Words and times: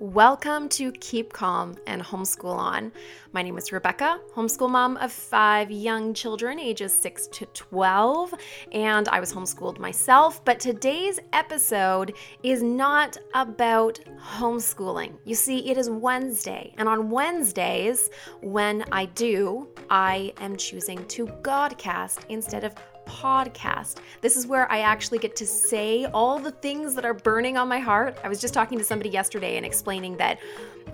Welcome 0.00 0.70
to 0.70 0.92
Keep 0.92 1.34
Calm 1.34 1.76
and 1.86 2.00
Homeschool 2.00 2.56
On. 2.56 2.90
My 3.34 3.42
name 3.42 3.58
is 3.58 3.70
Rebecca, 3.70 4.18
homeschool 4.34 4.70
mom 4.70 4.96
of 4.96 5.12
five 5.12 5.70
young 5.70 6.14
children, 6.14 6.58
ages 6.58 6.94
6 6.94 7.26
to 7.26 7.44
12, 7.44 8.32
and 8.72 9.10
I 9.10 9.20
was 9.20 9.30
homeschooled 9.30 9.78
myself. 9.78 10.42
But 10.42 10.58
today's 10.58 11.20
episode 11.34 12.14
is 12.42 12.62
not 12.62 13.18
about 13.34 14.00
homeschooling. 14.18 15.18
You 15.26 15.34
see, 15.34 15.68
it 15.68 15.76
is 15.76 15.90
Wednesday, 15.90 16.72
and 16.78 16.88
on 16.88 17.10
Wednesdays, 17.10 18.08
when 18.40 18.86
I 18.90 19.04
do, 19.04 19.68
I 19.90 20.32
am 20.40 20.56
choosing 20.56 21.04
to 21.08 21.26
Godcast 21.26 22.20
instead 22.30 22.64
of 22.64 22.74
podcast. 23.10 23.98
This 24.20 24.36
is 24.36 24.46
where 24.46 24.70
I 24.70 24.80
actually 24.80 25.18
get 25.18 25.34
to 25.36 25.46
say 25.46 26.06
all 26.06 26.38
the 26.38 26.52
things 26.52 26.94
that 26.94 27.04
are 27.04 27.14
burning 27.14 27.56
on 27.56 27.68
my 27.68 27.80
heart. 27.80 28.16
I 28.22 28.28
was 28.28 28.40
just 28.40 28.54
talking 28.54 28.78
to 28.78 28.84
somebody 28.84 29.10
yesterday 29.10 29.56
and 29.56 29.66
explaining 29.66 30.16
that 30.18 30.38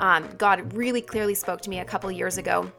um, 0.01 0.29
God 0.39 0.73
really 0.73 1.03
clearly 1.03 1.35
spoke 1.35 1.61
to 1.63 1.71
me 1.71 1.81
a 1.81 1.85
couple 1.85 2.11
years 2.11 2.39
ago 2.39 2.73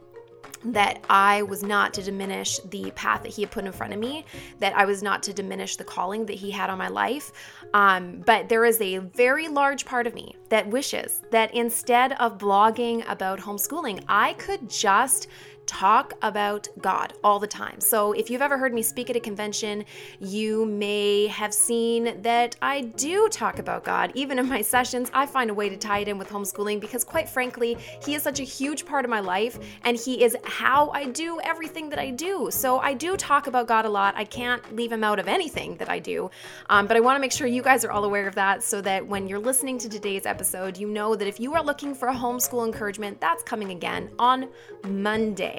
that 0.65 1.03
I 1.09 1.43
was 1.43 1.63
not 1.63 1.93
to 1.95 2.01
diminish 2.01 2.59
the 2.71 2.91
path 2.91 3.23
that 3.23 3.31
he 3.31 3.43
had 3.43 3.51
put 3.51 3.65
in 3.65 3.71
front 3.71 3.93
of 3.93 3.99
me, 3.99 4.25
that 4.59 4.75
I 4.75 4.85
was 4.85 5.03
not 5.03 5.23
to 5.23 5.33
diminish 5.33 5.75
the 5.75 5.83
calling 5.83 6.25
that 6.25 6.33
he 6.33 6.51
had 6.51 6.69
on 6.69 6.77
my 6.77 6.87
life. 6.87 7.31
Um, 7.73 8.23
but 8.25 8.49
there 8.49 8.65
is 8.65 8.81
a 8.81 8.97
very 8.97 9.47
large 9.47 9.85
part 9.85 10.07
of 10.07 10.13
me 10.13 10.35
that 10.49 10.67
wishes 10.67 11.21
that 11.31 11.53
instead 11.53 12.13
of 12.13 12.37
blogging 12.37 13.09
about 13.09 13.39
homeschooling, 13.39 14.03
I 14.07 14.33
could 14.33 14.69
just 14.69 15.27
talk 15.67 16.13
about 16.21 16.67
God 16.81 17.13
all 17.23 17.39
the 17.39 17.47
time. 17.47 17.79
So, 17.79 18.13
if 18.13 18.29
you've 18.29 18.41
ever 18.41 18.57
heard 18.57 18.73
me 18.73 18.81
speak 18.81 19.09
at 19.09 19.15
a 19.15 19.19
convention, 19.19 19.85
you 20.19 20.65
may 20.65 21.27
have 21.27 21.53
seen 21.53 22.21
that 22.23 22.55
I 22.61 22.81
do 22.81 23.29
talk 23.29 23.59
about 23.59 23.83
God. 23.83 24.11
Even 24.15 24.39
in 24.39 24.47
my 24.47 24.61
sessions, 24.75 25.11
I 25.13 25.25
find 25.25 25.49
a 25.49 25.53
way 25.53 25.69
to 25.69 25.77
tie 25.77 25.99
it 25.99 26.07
in 26.07 26.17
with 26.17 26.29
homeschooling 26.29 26.79
because, 26.79 27.03
quite 27.03 27.29
frankly, 27.29 27.77
He 28.03 28.15
is 28.15 28.23
such 28.23 28.39
a 28.39 28.43
huge 28.43 28.85
part 28.85 29.05
of 29.05 29.11
my 29.11 29.19
life 29.19 29.59
and 29.83 29.95
He 29.95 30.23
is 30.23 30.35
how 30.43 30.89
I 30.91 31.05
do 31.05 31.39
everything 31.41 31.89
that 31.89 31.99
I 31.99 32.09
do. 32.09 32.49
So, 32.51 32.79
I 32.79 32.93
do 32.93 33.17
talk 33.17 33.47
about 33.47 33.67
God 33.67 33.85
a 33.85 33.89
lot. 33.89 34.15
I 34.17 34.23
can't 34.23 34.75
leave 34.75 34.91
Him 34.91 35.03
out 35.03 35.19
of 35.19 35.27
anything 35.27 35.75
that 35.77 35.89
I 35.89 35.99
do. 35.99 36.31
Um, 36.69 36.87
but 36.87 36.97
I 36.97 37.01
want 37.01 37.17
to 37.17 37.21
make 37.21 37.31
sure 37.31 37.45
you 37.45 37.61
guys 37.61 37.83
are 37.83 37.91
all 37.91 38.05
aware 38.05 38.27
of 38.27 38.35
that 38.35 38.63
so 38.63 38.81
that 38.81 39.05
when 39.05 39.27
you're 39.27 39.39
listening 39.39 39.77
to 39.79 39.89
today's 39.89 40.25
episode, 40.25 40.77
you 40.77 40.87
know 40.87 41.15
that 41.15 41.27
if 41.27 41.39
you 41.39 41.53
are 41.53 41.63
looking 41.63 41.93
for 41.93 42.07
a 42.07 42.15
homeschool 42.15 42.65
encouragement, 42.65 43.19
that's 43.19 43.43
coming 43.43 43.71
again 43.71 44.09
on 44.17 44.47
Monday 44.87 45.56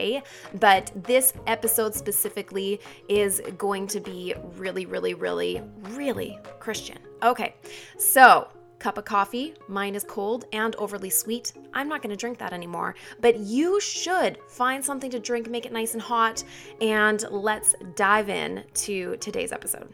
but 0.55 0.91
this 0.95 1.33
episode 1.47 1.95
specifically 1.95 2.81
is 3.09 3.41
going 3.57 3.87
to 3.89 4.01
be 4.01 4.35
really, 4.57 4.87
really, 4.87 5.15
really, 5.15 5.63
really 5.91 6.39
Christian. 6.59 6.99
Okay, 7.23 7.55
so 7.97 8.49
cup 8.79 8.99
of 8.99 9.05
coffee. 9.05 9.55
Mine 9.67 9.95
is 9.95 10.05
cold 10.05 10.45
and 10.53 10.77
overly 10.77 11.11
sweet. 11.11 11.53
I'm 11.75 11.89
not 11.89 12.01
going 12.03 12.11
to 12.11 12.17
drink 12.17 12.39
that 12.39 12.53
anymore. 12.53 12.95
But 13.21 13.39
you 13.39 13.81
should 13.81 14.39
find 14.49 14.85
something 14.85 15.11
to 15.11 15.19
drink, 15.19 15.51
make 15.51 15.67
it 15.67 15.73
nice 15.73 15.95
and 15.95 16.03
hot, 16.03 16.45
and 16.81 17.25
let's 17.31 17.75
dive 17.97 18.29
in 18.29 18.65
to 18.75 19.17
today's 19.17 19.53
episode. 19.53 19.93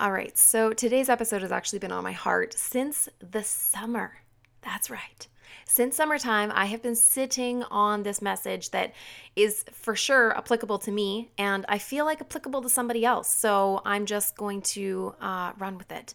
All 0.00 0.12
right, 0.12 0.36
so 0.36 0.72
today's 0.72 1.08
episode 1.08 1.42
has 1.42 1.50
actually 1.50 1.80
been 1.80 1.92
on 1.92 2.04
my 2.04 2.12
heart 2.12 2.54
since 2.54 3.08
the 3.18 3.42
summer. 3.42 4.18
That's 4.62 4.90
right. 4.90 5.26
Since 5.70 5.96
summertime, 5.96 6.50
I 6.54 6.64
have 6.64 6.82
been 6.82 6.96
sitting 6.96 7.62
on 7.64 8.02
this 8.02 8.22
message 8.22 8.70
that 8.70 8.94
is 9.36 9.66
for 9.70 9.94
sure 9.94 10.34
applicable 10.34 10.78
to 10.78 10.90
me, 10.90 11.28
and 11.36 11.66
I 11.68 11.76
feel 11.76 12.06
like 12.06 12.22
applicable 12.22 12.62
to 12.62 12.70
somebody 12.70 13.04
else. 13.04 13.30
So 13.30 13.82
I'm 13.84 14.06
just 14.06 14.34
going 14.34 14.62
to 14.62 15.14
uh, 15.20 15.52
run 15.58 15.76
with 15.76 15.92
it 15.92 16.14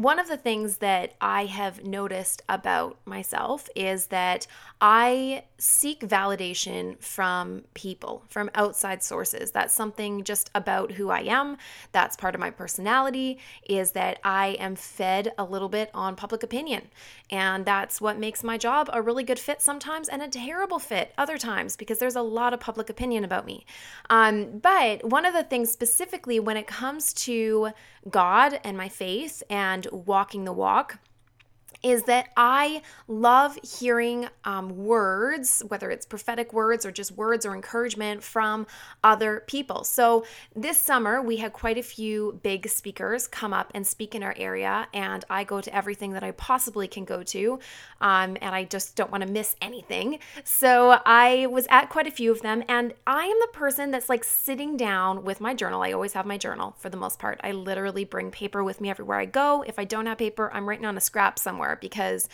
one 0.00 0.18
of 0.18 0.28
the 0.28 0.36
things 0.38 0.78
that 0.78 1.12
I 1.20 1.44
have 1.44 1.84
noticed 1.84 2.40
about 2.48 2.96
myself 3.04 3.68
is 3.76 4.06
that 4.06 4.46
I 4.80 5.44
seek 5.58 6.00
validation 6.00 6.98
from 7.02 7.64
people, 7.74 8.24
from 8.30 8.50
outside 8.54 9.02
sources. 9.02 9.50
That's 9.50 9.74
something 9.74 10.24
just 10.24 10.48
about 10.54 10.92
who 10.92 11.10
I 11.10 11.20
am. 11.20 11.58
That's 11.92 12.16
part 12.16 12.34
of 12.34 12.40
my 12.40 12.48
personality, 12.48 13.38
is 13.68 13.92
that 13.92 14.20
I 14.24 14.56
am 14.58 14.74
fed 14.74 15.34
a 15.36 15.44
little 15.44 15.68
bit 15.68 15.90
on 15.92 16.16
public 16.16 16.42
opinion. 16.42 16.88
And 17.30 17.66
that's 17.66 18.00
what 18.00 18.18
makes 18.18 18.42
my 18.42 18.56
job 18.56 18.88
a 18.94 19.02
really 19.02 19.22
good 19.22 19.38
fit 19.38 19.60
sometimes 19.60 20.08
and 20.08 20.22
a 20.22 20.28
terrible 20.28 20.78
fit 20.78 21.12
other 21.18 21.36
times 21.36 21.76
because 21.76 21.98
there's 21.98 22.16
a 22.16 22.22
lot 22.22 22.54
of 22.54 22.60
public 22.60 22.88
opinion 22.88 23.22
about 23.22 23.44
me. 23.44 23.66
Um, 24.08 24.60
but 24.60 25.04
one 25.04 25.26
of 25.26 25.34
the 25.34 25.44
things 25.44 25.70
specifically 25.70 26.40
when 26.40 26.56
it 26.56 26.66
comes 26.66 27.12
to 27.12 27.68
God 28.08 28.60
and 28.64 28.76
my 28.76 28.88
faith 28.88 29.42
and 29.50 29.86
walking 29.90 30.44
the 30.44 30.52
walk 30.52 30.98
is 31.82 32.04
that 32.04 32.28
I 32.36 32.82
love 33.08 33.58
hearing 33.62 34.28
um, 34.44 34.84
words, 34.84 35.62
whether 35.68 35.90
it's 35.90 36.06
prophetic 36.06 36.52
words 36.52 36.84
or 36.84 36.90
just 36.90 37.12
words 37.12 37.46
or 37.46 37.54
encouragement 37.54 38.22
from 38.22 38.66
other 39.02 39.44
people. 39.46 39.84
So 39.84 40.24
this 40.54 40.78
summer, 40.78 41.22
we 41.22 41.36
had 41.36 41.52
quite 41.52 41.78
a 41.78 41.82
few 41.82 42.38
big 42.42 42.68
speakers 42.68 43.26
come 43.26 43.52
up 43.52 43.70
and 43.74 43.86
speak 43.86 44.14
in 44.14 44.22
our 44.22 44.34
area, 44.36 44.88
and 44.92 45.24
I 45.30 45.44
go 45.44 45.60
to 45.60 45.74
everything 45.74 46.12
that 46.12 46.22
I 46.22 46.32
possibly 46.32 46.88
can 46.88 47.04
go 47.04 47.22
to, 47.22 47.58
um, 48.00 48.36
and 48.40 48.54
I 48.54 48.64
just 48.64 48.96
don't 48.96 49.10
want 49.10 49.24
to 49.24 49.30
miss 49.30 49.56
anything. 49.60 50.18
So 50.44 51.00
I 51.04 51.46
was 51.46 51.66
at 51.70 51.88
quite 51.88 52.06
a 52.06 52.10
few 52.10 52.30
of 52.30 52.42
them, 52.42 52.62
and 52.68 52.94
I 53.06 53.24
am 53.24 53.36
the 53.40 53.48
person 53.52 53.90
that's 53.90 54.08
like 54.08 54.24
sitting 54.24 54.76
down 54.76 55.24
with 55.24 55.40
my 55.40 55.54
journal. 55.54 55.82
I 55.82 55.92
always 55.92 56.12
have 56.12 56.26
my 56.26 56.38
journal 56.38 56.74
for 56.78 56.88
the 56.88 56.96
most 56.96 57.18
part. 57.18 57.40
I 57.42 57.52
literally 57.52 58.04
bring 58.04 58.30
paper 58.30 58.62
with 58.62 58.80
me 58.80 58.90
everywhere 58.90 59.18
I 59.18 59.26
go. 59.26 59.62
If 59.66 59.78
I 59.78 59.84
don't 59.84 60.06
have 60.06 60.18
paper, 60.18 60.50
I'm 60.52 60.68
writing 60.68 60.86
on 60.86 60.96
a 60.96 61.00
scrap 61.00 61.38
somewhere 61.38 61.69
because 61.76 62.28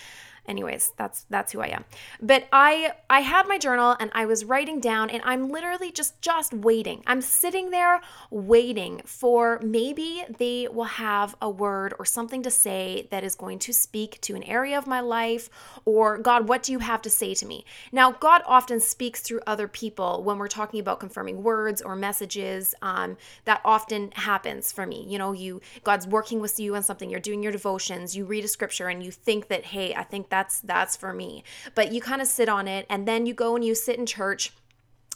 anyways 0.48 0.92
that's 0.96 1.26
that's 1.30 1.52
who 1.52 1.60
i 1.60 1.66
am. 1.66 1.84
But 2.20 2.48
i 2.52 2.92
i 3.10 3.20
had 3.20 3.46
my 3.48 3.58
journal 3.58 3.96
and 3.98 4.10
i 4.14 4.26
was 4.26 4.44
writing 4.44 4.80
down 4.80 5.10
and 5.10 5.22
i'm 5.24 5.48
literally 5.48 5.90
just 5.90 6.20
just 6.20 6.52
waiting. 6.52 7.02
I'm 7.06 7.20
sitting 7.20 7.70
there 7.70 8.00
waiting 8.30 9.02
for 9.04 9.60
maybe 9.62 10.24
they 10.38 10.68
will 10.70 10.84
have 10.84 11.36
a 11.40 11.50
word 11.50 11.94
or 11.98 12.04
something 12.04 12.42
to 12.42 12.50
say 12.50 13.08
that 13.10 13.24
is 13.24 13.34
going 13.34 13.58
to 13.60 13.72
speak 13.72 14.20
to 14.22 14.34
an 14.34 14.42
area 14.42 14.76
of 14.78 14.86
my 14.86 15.00
life 15.00 15.48
or 15.84 16.18
god 16.18 16.48
what 16.48 16.62
do 16.62 16.72
you 16.72 16.80
have 16.80 17.02
to 17.02 17.10
say 17.10 17.34
to 17.34 17.46
me? 17.46 17.64
Now 17.92 18.12
god 18.12 18.42
often 18.46 18.80
speaks 18.80 19.20
through 19.20 19.40
other 19.46 19.68
people 19.68 20.22
when 20.22 20.38
we're 20.38 20.48
talking 20.48 20.80
about 20.80 21.00
confirming 21.00 21.42
words 21.42 21.82
or 21.82 21.96
messages 21.96 22.74
um, 22.82 23.16
that 23.44 23.60
often 23.64 24.10
happens 24.12 24.72
for 24.72 24.86
me. 24.86 25.04
You 25.08 25.18
know 25.18 25.32
you 25.32 25.60
god's 25.84 26.06
working 26.06 26.40
with 26.40 26.58
you 26.60 26.76
on 26.76 26.82
something. 26.82 27.10
You're 27.10 27.20
doing 27.20 27.42
your 27.42 27.52
devotions. 27.52 28.16
You 28.16 28.24
read 28.24 28.44
a 28.44 28.48
scripture 28.48 28.88
and 28.88 29.02
you 29.02 29.10
think 29.10 29.48
that 29.48 29.64
hey 29.66 29.94
i 29.94 30.02
think 30.02 30.28
that 30.28 30.35
that's 30.36 30.60
that's 30.60 30.96
for 30.96 31.12
me. 31.12 31.44
But 31.74 31.92
you 31.92 32.00
kind 32.00 32.20
of 32.20 32.28
sit 32.28 32.48
on 32.48 32.68
it 32.68 32.86
and 32.90 33.08
then 33.08 33.26
you 33.26 33.34
go 33.34 33.54
and 33.54 33.64
you 33.64 33.74
sit 33.74 33.98
in 33.98 34.04
church 34.06 34.52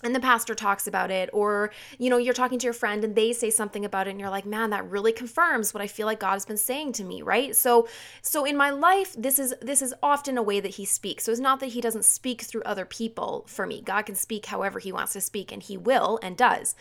and 0.02 0.14
the 0.14 0.20
pastor 0.20 0.54
talks 0.54 0.86
about 0.86 1.10
it 1.10 1.28
or 1.34 1.70
you 1.98 2.08
know 2.08 2.16
you're 2.16 2.32
talking 2.32 2.58
to 2.58 2.64
your 2.64 2.72
friend 2.72 3.04
and 3.04 3.14
they 3.14 3.34
say 3.34 3.50
something 3.50 3.84
about 3.84 4.06
it 4.06 4.12
and 4.12 4.20
you're 4.20 4.30
like 4.30 4.46
man 4.46 4.70
that 4.70 4.88
really 4.88 5.12
confirms 5.12 5.74
what 5.74 5.82
i 5.82 5.86
feel 5.86 6.06
like 6.06 6.18
god 6.18 6.32
has 6.32 6.46
been 6.46 6.56
saying 6.56 6.90
to 6.90 7.04
me 7.04 7.20
right? 7.20 7.54
So 7.54 7.86
so 8.22 8.46
in 8.46 8.56
my 8.56 8.70
life 8.70 9.14
this 9.18 9.38
is 9.38 9.54
this 9.60 9.82
is 9.82 9.92
often 10.02 10.38
a 10.38 10.42
way 10.42 10.58
that 10.60 10.76
he 10.76 10.86
speaks. 10.86 11.24
So 11.24 11.32
it's 11.32 11.40
not 11.40 11.60
that 11.60 11.74
he 11.74 11.82
doesn't 11.82 12.06
speak 12.06 12.42
through 12.42 12.62
other 12.62 12.86
people 12.86 13.44
for 13.46 13.66
me. 13.66 13.82
God 13.82 14.06
can 14.06 14.14
speak 14.14 14.46
however 14.46 14.78
he 14.78 14.92
wants 14.92 15.12
to 15.12 15.20
speak 15.20 15.52
and 15.52 15.62
he 15.62 15.76
will 15.76 16.18
and 16.22 16.34
does 16.34 16.74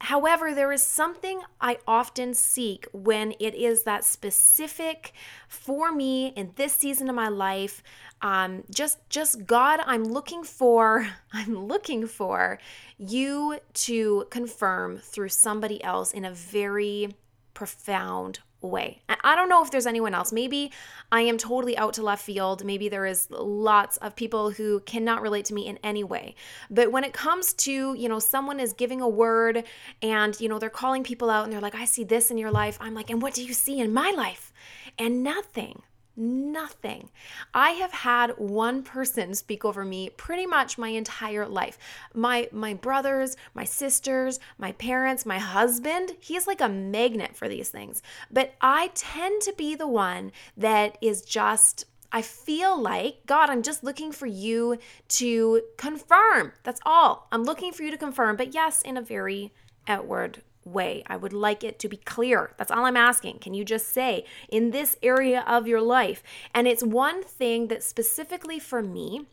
However, 0.00 0.54
there 0.54 0.72
is 0.72 0.82
something 0.82 1.40
I 1.60 1.78
often 1.86 2.34
seek 2.34 2.86
when 2.92 3.32
it 3.40 3.54
is 3.54 3.84
that 3.84 4.04
specific 4.04 5.12
for 5.48 5.92
me 5.92 6.28
in 6.36 6.52
this 6.56 6.74
season 6.74 7.08
of 7.08 7.14
my 7.14 7.28
life. 7.28 7.82
Um, 8.20 8.64
just, 8.70 8.98
just 9.08 9.46
God, 9.46 9.80
I'm 9.86 10.04
looking 10.04 10.44
for, 10.44 11.08
I'm 11.32 11.66
looking 11.66 12.06
for 12.06 12.58
you 12.98 13.58
to 13.74 14.26
confirm 14.30 14.98
through 14.98 15.30
somebody 15.30 15.82
else 15.82 16.12
in 16.12 16.24
a 16.24 16.32
very 16.32 17.14
profound 17.54 18.40
way. 18.68 19.02
I 19.22 19.36
don't 19.36 19.48
know 19.48 19.62
if 19.62 19.70
there's 19.70 19.86
anyone 19.86 20.14
else. 20.14 20.32
Maybe 20.32 20.72
I 21.12 21.22
am 21.22 21.38
totally 21.38 21.76
out 21.76 21.94
to 21.94 22.02
left 22.02 22.24
field. 22.24 22.64
Maybe 22.64 22.88
there 22.88 23.06
is 23.06 23.28
lots 23.30 23.96
of 23.98 24.16
people 24.16 24.50
who 24.50 24.80
cannot 24.80 25.22
relate 25.22 25.44
to 25.46 25.54
me 25.54 25.66
in 25.66 25.78
any 25.82 26.04
way. 26.04 26.34
But 26.70 26.92
when 26.92 27.04
it 27.04 27.12
comes 27.12 27.52
to, 27.54 27.94
you 27.94 28.08
know, 28.08 28.18
someone 28.18 28.60
is 28.60 28.72
giving 28.72 29.00
a 29.00 29.08
word 29.08 29.64
and, 30.02 30.38
you 30.40 30.48
know, 30.48 30.58
they're 30.58 30.70
calling 30.70 31.04
people 31.04 31.30
out 31.30 31.44
and 31.44 31.52
they're 31.52 31.60
like, 31.60 31.74
I 31.74 31.84
see 31.84 32.04
this 32.04 32.30
in 32.30 32.38
your 32.38 32.50
life. 32.50 32.78
I'm 32.80 32.94
like, 32.94 33.10
and 33.10 33.22
what 33.22 33.34
do 33.34 33.44
you 33.44 33.52
see 33.52 33.80
in 33.80 33.92
my 33.92 34.10
life? 34.10 34.52
And 34.98 35.22
nothing. 35.22 35.82
Nothing. 36.16 37.10
I 37.52 37.70
have 37.70 37.92
had 37.92 38.38
one 38.38 38.82
person 38.84 39.34
speak 39.34 39.64
over 39.64 39.84
me 39.84 40.10
pretty 40.10 40.46
much 40.46 40.78
my 40.78 40.88
entire 40.88 41.46
life. 41.46 41.76
My 42.14 42.48
my 42.52 42.74
brothers, 42.74 43.36
my 43.52 43.64
sisters, 43.64 44.38
my 44.56 44.72
parents, 44.72 45.26
my 45.26 45.38
husband, 45.38 46.12
he's 46.20 46.46
like 46.46 46.60
a 46.60 46.68
magnet 46.68 47.36
for 47.36 47.48
these 47.48 47.68
things. 47.68 48.00
But 48.30 48.54
I 48.60 48.90
tend 48.94 49.42
to 49.42 49.52
be 49.54 49.74
the 49.74 49.88
one 49.88 50.30
that 50.56 50.98
is 51.00 51.22
just 51.22 51.86
I 52.12 52.22
feel 52.22 52.80
like, 52.80 53.26
God, 53.26 53.50
I'm 53.50 53.62
just 53.62 53.82
looking 53.82 54.12
for 54.12 54.26
you 54.26 54.78
to 55.08 55.62
confirm. 55.76 56.52
That's 56.62 56.80
all. 56.86 57.26
I'm 57.32 57.42
looking 57.42 57.72
for 57.72 57.82
you 57.82 57.90
to 57.90 57.96
confirm, 57.96 58.36
but 58.36 58.54
yes, 58.54 58.82
in 58.82 58.96
a 58.96 59.02
very 59.02 59.52
outward 59.88 60.42
way. 60.64 61.02
I 61.06 61.16
would 61.16 61.32
like 61.32 61.62
it 61.62 61.78
to 61.80 61.88
be 61.88 61.96
clear. 61.96 62.54
That's 62.56 62.70
all 62.70 62.84
I'm 62.84 62.96
asking. 62.96 63.38
Can 63.38 63.54
you 63.54 63.64
just 63.64 63.88
say 63.88 64.24
in 64.48 64.70
this 64.70 64.96
area 65.02 65.44
of 65.46 65.66
your 65.66 65.80
life? 65.80 66.22
And 66.54 66.66
it's 66.66 66.82
one 66.82 67.22
thing 67.22 67.68
that 67.68 67.82
specifically 67.82 68.58
for 68.58 68.82
me, 68.82 69.26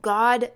God 0.00 0.52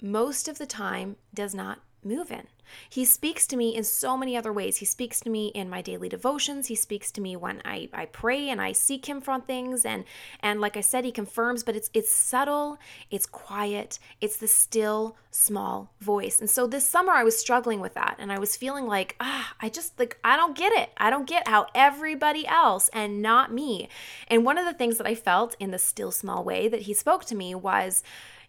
most 0.00 0.48
of 0.48 0.58
the 0.58 0.66
time 0.66 1.16
does 1.32 1.54
not 1.54 1.80
move 2.04 2.30
in. 2.30 2.46
He 2.88 3.04
speaks 3.04 3.46
to 3.48 3.56
me 3.56 3.74
in 3.74 3.84
so 3.84 4.16
many 4.16 4.36
other 4.36 4.52
ways. 4.52 4.78
He 4.78 4.84
speaks 4.84 5.20
to 5.20 5.30
me 5.30 5.48
in 5.48 5.68
my 5.68 5.82
daily 5.82 6.08
devotions. 6.08 6.66
He 6.66 6.74
speaks 6.74 7.10
to 7.12 7.20
me 7.20 7.36
when 7.36 7.62
I, 7.64 7.88
I 7.92 8.06
pray 8.06 8.48
and 8.48 8.60
I 8.60 8.72
seek 8.72 9.06
him 9.06 9.20
from 9.20 9.42
things. 9.42 9.84
And 9.84 10.04
and 10.40 10.60
like 10.60 10.76
I 10.76 10.80
said, 10.80 11.04
he 11.04 11.12
confirms, 11.12 11.62
but 11.62 11.76
it's 11.76 11.90
it's 11.94 12.10
subtle, 12.10 12.78
it's 13.10 13.26
quiet, 13.26 13.98
it's 14.20 14.36
the 14.36 14.48
still 14.48 15.16
small 15.30 15.90
voice. 16.00 16.40
And 16.40 16.48
so 16.48 16.66
this 16.66 16.88
summer 16.88 17.12
I 17.12 17.24
was 17.24 17.36
struggling 17.38 17.80
with 17.80 17.94
that 17.94 18.16
and 18.18 18.30
I 18.30 18.38
was 18.38 18.56
feeling 18.56 18.86
like, 18.86 19.16
ah, 19.20 19.54
I 19.60 19.68
just 19.68 19.98
like 19.98 20.18
I 20.24 20.36
don't 20.36 20.56
get 20.56 20.72
it. 20.72 20.90
I 20.96 21.10
don't 21.10 21.28
get 21.28 21.48
how 21.48 21.66
everybody 21.74 22.46
else 22.46 22.88
and 22.92 23.20
not 23.20 23.52
me. 23.52 23.88
And 24.28 24.44
one 24.44 24.58
of 24.58 24.64
the 24.64 24.74
things 24.74 24.98
that 24.98 25.06
I 25.06 25.14
felt 25.14 25.56
in 25.58 25.70
the 25.70 25.78
still 25.78 26.10
small 26.10 26.44
way 26.44 26.68
that 26.68 26.82
he 26.82 26.94
spoke 26.94 27.24
to 27.26 27.34
me 27.34 27.54
was 27.54 28.02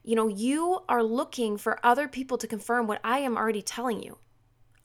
you 0.05 0.15
know, 0.15 0.27
you 0.27 0.79
are 0.87 1.03
looking 1.03 1.57
for 1.57 1.79
other 1.83 2.07
people 2.07 2.37
to 2.37 2.47
confirm 2.47 2.85
what 2.85 3.01
I 3.03 3.19
am 3.19 3.35
already 3.35 3.63
telling 3.63 4.03
you. 4.03 4.19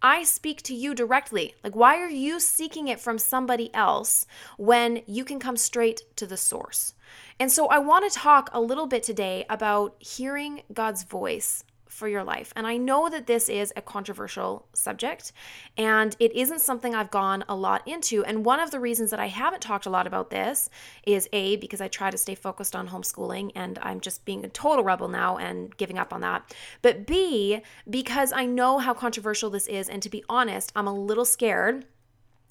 I 0.02 0.22
speak 0.22 0.62
to 0.62 0.74
you 0.74 0.94
directly. 0.94 1.54
Like, 1.62 1.76
why 1.76 1.98
are 1.98 2.08
you 2.08 2.40
seeking 2.40 2.88
it 2.88 2.98
from 2.98 3.18
somebody 3.18 3.72
else 3.74 4.26
when 4.56 5.02
you 5.06 5.26
can 5.26 5.38
come 5.38 5.58
straight 5.58 6.00
to 6.16 6.26
the 6.26 6.38
source? 6.38 6.94
And 7.38 7.52
so, 7.52 7.66
I 7.68 7.78
want 7.80 8.10
to 8.10 8.18
talk 8.18 8.48
a 8.52 8.62
little 8.62 8.86
bit 8.86 9.02
today 9.02 9.44
about 9.50 9.96
hearing 9.98 10.62
God's 10.72 11.02
voice 11.02 11.64
for 11.90 12.08
your 12.08 12.24
life. 12.24 12.52
And 12.56 12.66
I 12.66 12.76
know 12.76 13.10
that 13.10 13.26
this 13.26 13.48
is 13.48 13.72
a 13.76 13.82
controversial 13.82 14.66
subject 14.72 15.32
and 15.76 16.16
it 16.18 16.32
isn't 16.32 16.60
something 16.60 16.94
I've 16.94 17.10
gone 17.10 17.44
a 17.48 17.54
lot 17.54 17.86
into. 17.86 18.24
And 18.24 18.44
one 18.44 18.60
of 18.60 18.70
the 18.70 18.80
reasons 18.80 19.10
that 19.10 19.20
I 19.20 19.26
haven't 19.26 19.60
talked 19.60 19.86
a 19.86 19.90
lot 19.90 20.06
about 20.06 20.30
this 20.30 20.70
is 21.04 21.28
A, 21.32 21.56
because 21.56 21.80
I 21.80 21.88
try 21.88 22.10
to 22.10 22.16
stay 22.16 22.34
focused 22.34 22.76
on 22.76 22.88
homeschooling 22.88 23.50
and 23.54 23.78
I'm 23.82 24.00
just 24.00 24.24
being 24.24 24.44
a 24.44 24.48
total 24.48 24.84
rebel 24.84 25.08
now 25.08 25.36
and 25.36 25.76
giving 25.76 25.98
up 25.98 26.12
on 26.12 26.20
that. 26.20 26.54
But 26.80 27.06
B, 27.06 27.60
because 27.88 28.32
I 28.32 28.46
know 28.46 28.78
how 28.78 28.94
controversial 28.94 29.50
this 29.50 29.66
is. 29.66 29.88
And 29.88 30.02
to 30.02 30.08
be 30.08 30.24
honest, 30.28 30.72
I'm 30.76 30.86
a 30.86 30.94
little 30.94 31.24
scared 31.24 31.84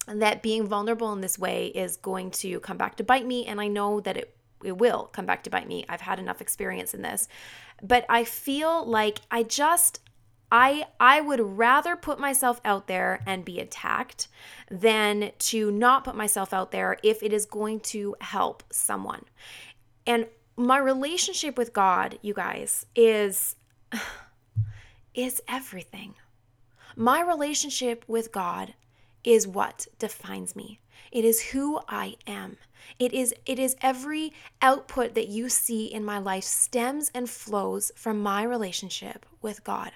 that 0.06 0.42
being 0.42 0.66
vulnerable 0.66 1.12
in 1.12 1.20
this 1.20 1.38
way 1.38 1.66
is 1.68 1.96
going 1.96 2.30
to 2.30 2.60
come 2.60 2.76
back 2.76 2.96
to 2.96 3.04
bite 3.04 3.26
me. 3.26 3.46
And 3.46 3.60
I 3.60 3.68
know 3.68 4.00
that 4.00 4.16
it 4.16 4.36
it 4.64 4.78
will 4.78 5.10
come 5.12 5.26
back 5.26 5.42
to 5.44 5.50
bite 5.50 5.68
me. 5.68 5.84
I've 5.88 6.00
had 6.00 6.18
enough 6.18 6.40
experience 6.40 6.94
in 6.94 7.02
this. 7.02 7.28
But 7.82 8.04
I 8.08 8.24
feel 8.24 8.84
like 8.84 9.20
I 9.30 9.42
just 9.42 10.00
I 10.52 10.86
I 10.98 11.20
would 11.20 11.40
rather 11.40 11.96
put 11.96 12.18
myself 12.18 12.60
out 12.64 12.86
there 12.86 13.22
and 13.26 13.44
be 13.44 13.60
attacked 13.60 14.28
than 14.70 15.32
to 15.38 15.70
not 15.70 16.04
put 16.04 16.16
myself 16.16 16.52
out 16.52 16.72
there 16.72 16.98
if 17.02 17.22
it 17.22 17.32
is 17.32 17.46
going 17.46 17.80
to 17.80 18.16
help 18.20 18.64
someone. 18.70 19.24
And 20.06 20.26
my 20.56 20.78
relationship 20.78 21.56
with 21.56 21.72
God, 21.72 22.18
you 22.22 22.34
guys, 22.34 22.86
is 22.94 23.56
is 25.14 25.40
everything. 25.48 26.14
My 26.96 27.20
relationship 27.22 28.04
with 28.08 28.32
God 28.32 28.74
is 29.22 29.46
what 29.46 29.86
defines 29.98 30.56
me. 30.56 30.80
It 31.10 31.24
is 31.24 31.50
who 31.50 31.80
I 31.88 32.16
am. 32.26 32.56
It 32.98 33.12
is 33.12 33.34
it 33.46 33.58
is 33.58 33.76
every 33.82 34.32
output 34.60 35.14
that 35.14 35.28
you 35.28 35.48
see 35.48 35.86
in 35.86 36.04
my 36.04 36.18
life 36.18 36.44
stems 36.44 37.10
and 37.14 37.28
flows 37.28 37.92
from 37.94 38.20
my 38.20 38.42
relationship 38.42 39.26
with 39.42 39.64
God. 39.64 39.92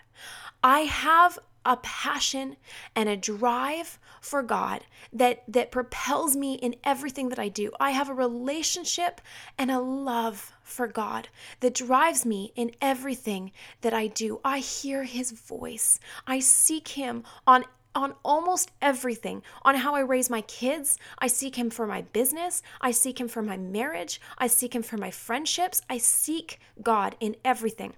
I 0.62 0.80
have 0.80 1.38
a 1.66 1.76
passion 1.78 2.56
and 2.94 3.08
a 3.08 3.16
drive 3.16 3.98
for 4.20 4.42
God 4.42 4.84
that 5.12 5.42
that 5.48 5.70
propels 5.70 6.36
me 6.36 6.54
in 6.54 6.76
everything 6.84 7.30
that 7.30 7.38
I 7.38 7.48
do. 7.48 7.72
I 7.80 7.90
have 7.90 8.08
a 8.08 8.14
relationship 8.14 9.20
and 9.58 9.70
a 9.70 9.80
love 9.80 10.52
for 10.62 10.86
God 10.86 11.28
that 11.60 11.74
drives 11.74 12.26
me 12.26 12.52
in 12.54 12.72
everything 12.80 13.52
that 13.80 13.94
I 13.94 14.06
do. 14.06 14.40
I 14.44 14.58
hear 14.58 15.04
his 15.04 15.32
voice. 15.32 16.00
I 16.26 16.40
seek 16.40 16.88
him 16.88 17.24
on 17.46 17.64
on 17.94 18.14
almost 18.24 18.70
everything 18.82 19.42
on 19.62 19.76
how 19.76 19.94
I 19.94 20.00
raise 20.00 20.30
my 20.30 20.40
kids. 20.42 20.98
I 21.18 21.26
seek 21.26 21.56
Him 21.56 21.70
for 21.70 21.86
my 21.86 22.02
business. 22.02 22.62
I 22.80 22.90
seek 22.90 23.20
Him 23.20 23.28
for 23.28 23.42
my 23.42 23.56
marriage. 23.56 24.20
I 24.38 24.46
seek 24.46 24.74
Him 24.74 24.82
for 24.82 24.96
my 24.96 25.10
friendships. 25.10 25.82
I 25.88 25.98
seek 25.98 26.58
God 26.82 27.16
in 27.20 27.36
everything. 27.44 27.94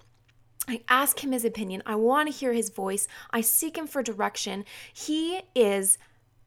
I 0.67 0.81
ask 0.89 1.23
Him 1.23 1.31
His 1.31 1.45
opinion. 1.45 1.81
I 1.85 1.95
want 1.95 2.31
to 2.31 2.37
hear 2.37 2.53
His 2.53 2.69
voice. 2.69 3.07
I 3.31 3.41
seek 3.41 3.77
Him 3.77 3.87
for 3.87 4.03
direction. 4.03 4.65
He 4.93 5.41
is. 5.55 5.97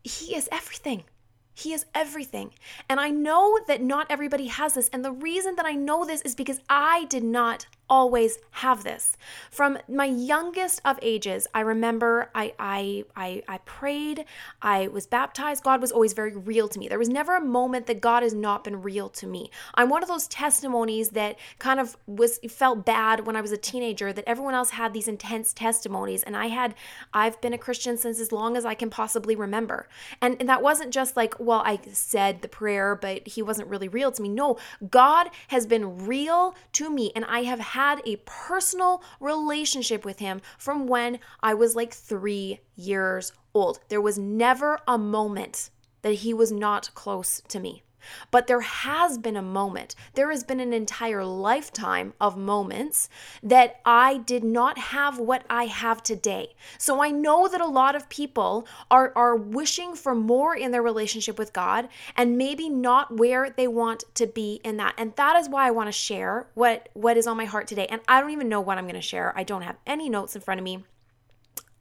He 0.03 0.35
is 0.35 0.49
everything. 0.53 1.05
He 1.53 1.73
is 1.73 1.85
everything. 1.95 2.53
And 2.89 2.99
I 2.99 3.11
know 3.11 3.59
that 3.67 3.83
not 3.83 4.07
everybody 4.09 4.47
has 4.47 4.75
this. 4.75 4.89
And 4.93 5.05
the 5.05 5.13
reason 5.13 5.57
that 5.57 5.67
I 5.67 5.73
know 5.73 6.05
this 6.05 6.23
is 6.23 6.35
because 6.35 6.61
I 6.71 7.05
did 7.07 7.25
not 7.25 7.67
always 7.91 8.39
have 8.53 8.85
this. 8.85 9.17
From 9.51 9.77
my 9.89 10.05
youngest 10.05 10.81
of 10.85 10.99
ages, 11.03 11.49
I 11.53 11.61
remember 11.61 12.31
I 12.35 12.55
I 12.59 13.05
I, 13.17 13.43
I 13.49 13.59
prayed, 13.59 14.25
I 14.63 14.87
was 14.89 15.07
baptized. 15.07 15.65
God 15.65 15.81
was 15.81 15.91
always 15.91 16.13
very 16.13 16.35
real 16.35 16.69
to 16.69 16.79
me. 16.79 16.87
There 16.89 16.99
was 16.99 17.09
never 17.09 17.35
a 17.35 17.45
moment 17.45 17.87
that 17.87 18.01
God 18.01 18.23
has 18.23 18.33
not 18.33 18.63
been 18.63 18.81
real 18.81 19.09
to 19.11 19.27
me. 19.27 19.51
I'm 19.75 19.89
one 19.89 20.03
of 20.03 20.09
those 20.09 20.29
testimonies 20.29 21.11
that 21.11 21.37
kind 21.59 21.81
of 21.81 21.97
was 22.07 22.39
felt 22.49 22.87
bad 22.87 23.27
when 23.27 23.35
I 23.35 23.41
was 23.41 23.51
a 23.53 23.57
teenager 23.57 24.13
that 24.13 24.25
everyone 24.27 24.55
else 24.55 24.71
had 24.71 24.93
these 24.93 25.09
intense 25.09 25.53
testimonies 25.53 26.23
and 26.23 26.37
I 26.37 26.47
had 26.47 26.75
I've 27.13 27.41
been 27.41 27.53
a 27.53 27.59
Christian 27.59 27.97
since 27.97 28.21
as 28.21 28.31
long 28.31 28.57
as 28.57 28.65
I 28.65 28.75
can 28.75 28.89
possibly 28.89 29.35
remember. 29.35 29.89
And, 30.21 30.37
and 30.39 30.49
that 30.49 30.63
wasn't 30.63 30.93
just 30.93 31.17
like, 31.17 31.35
well, 31.41 31.63
I 31.65 31.81
said 31.93 32.43
the 32.43 32.49
prayer, 32.49 32.95
but 32.95 33.27
he 33.27 33.43
wasn't 33.43 33.69
really 33.69 33.89
real 33.89 34.13
to 34.13 34.23
me. 34.23 34.29
No, 34.29 34.59
God 34.89 35.31
has 35.49 35.67
been 35.67 36.07
real 36.07 36.55
to 36.75 36.89
me 36.89 37.11
and 37.17 37.25
I 37.25 37.43
have 37.43 37.59
had 37.59 37.80
had 37.81 38.03
a 38.05 38.17
personal 38.27 39.03
relationship 39.21 40.05
with 40.05 40.19
him 40.19 40.43
from 40.59 40.87
when 40.87 41.19
I 41.43 41.55
was 41.55 41.75
like 41.75 41.95
three 41.95 42.61
years 42.77 43.33
old. 43.55 43.81
There 43.89 44.03
was 44.03 44.19
never 44.19 44.81
a 44.87 44.99
moment 44.99 45.71
that 46.03 46.17
he 46.25 46.35
was 46.35 46.53
not 46.53 46.95
close 46.95 47.41
to 47.49 47.59
me. 47.59 47.83
But 48.31 48.47
there 48.47 48.61
has 48.61 49.19
been 49.19 49.37
a 49.37 49.43
moment, 49.43 49.95
there 50.15 50.31
has 50.31 50.45
been 50.45 50.61
an 50.61 50.73
entire 50.73 51.25
lifetime 51.25 52.15
of 52.21 52.37
moments 52.37 53.09
that 53.43 53.81
I 53.85 54.19
did 54.19 54.45
not 54.45 54.79
have 54.79 55.19
what 55.19 55.45
I 55.49 55.67
have 55.67 56.03
today. 56.03 56.55
So 56.79 57.03
I 57.03 57.11
know 57.11 57.49
that 57.49 57.61
a 57.61 57.67
lot 57.67 57.95
of 57.95 58.09
people 58.09 58.67
are, 58.91 59.13
are 59.17 59.37
wishing 59.37 59.95
for 59.95 60.15
more 60.15 60.57
in 60.57 60.71
their 60.71 60.83
relationship 60.83 61.39
with 61.39 61.53
God 61.53 61.89
and 62.17 62.39
maybe 62.39 62.69
not 62.69 63.17
where 63.17 63.51
they 63.51 63.69
want 63.69 64.05
to 64.15 64.27
be 64.27 64.61
in 64.65 64.77
that. 64.79 64.95
And 64.99 65.15
that 65.17 65.37
is 65.37 65.49
why 65.49 65.67
I 65.67 65.71
want 65.71 65.89
to 65.89 65.93
share 65.93 66.49
what, 66.55 66.89
what 66.95 67.17
is 67.17 67.27
on 67.27 67.37
my 67.37 67.45
heart 67.45 67.67
today. 67.67 67.87
And 67.91 68.01
I 68.09 68.21
don't 68.21 68.31
even 68.31 68.49
know 68.49 68.61
what 68.61 68.79
I'm 68.79 68.85
going 68.85 68.95
to 68.95 69.01
share. 69.01 69.33
I 69.37 69.45
don't 69.45 69.63
have 69.63 69.77
any 69.87 70.09
notes 70.09 70.35
in 70.35 70.43
front 70.43 70.61
of 70.61 70.65
me. 70.65 70.85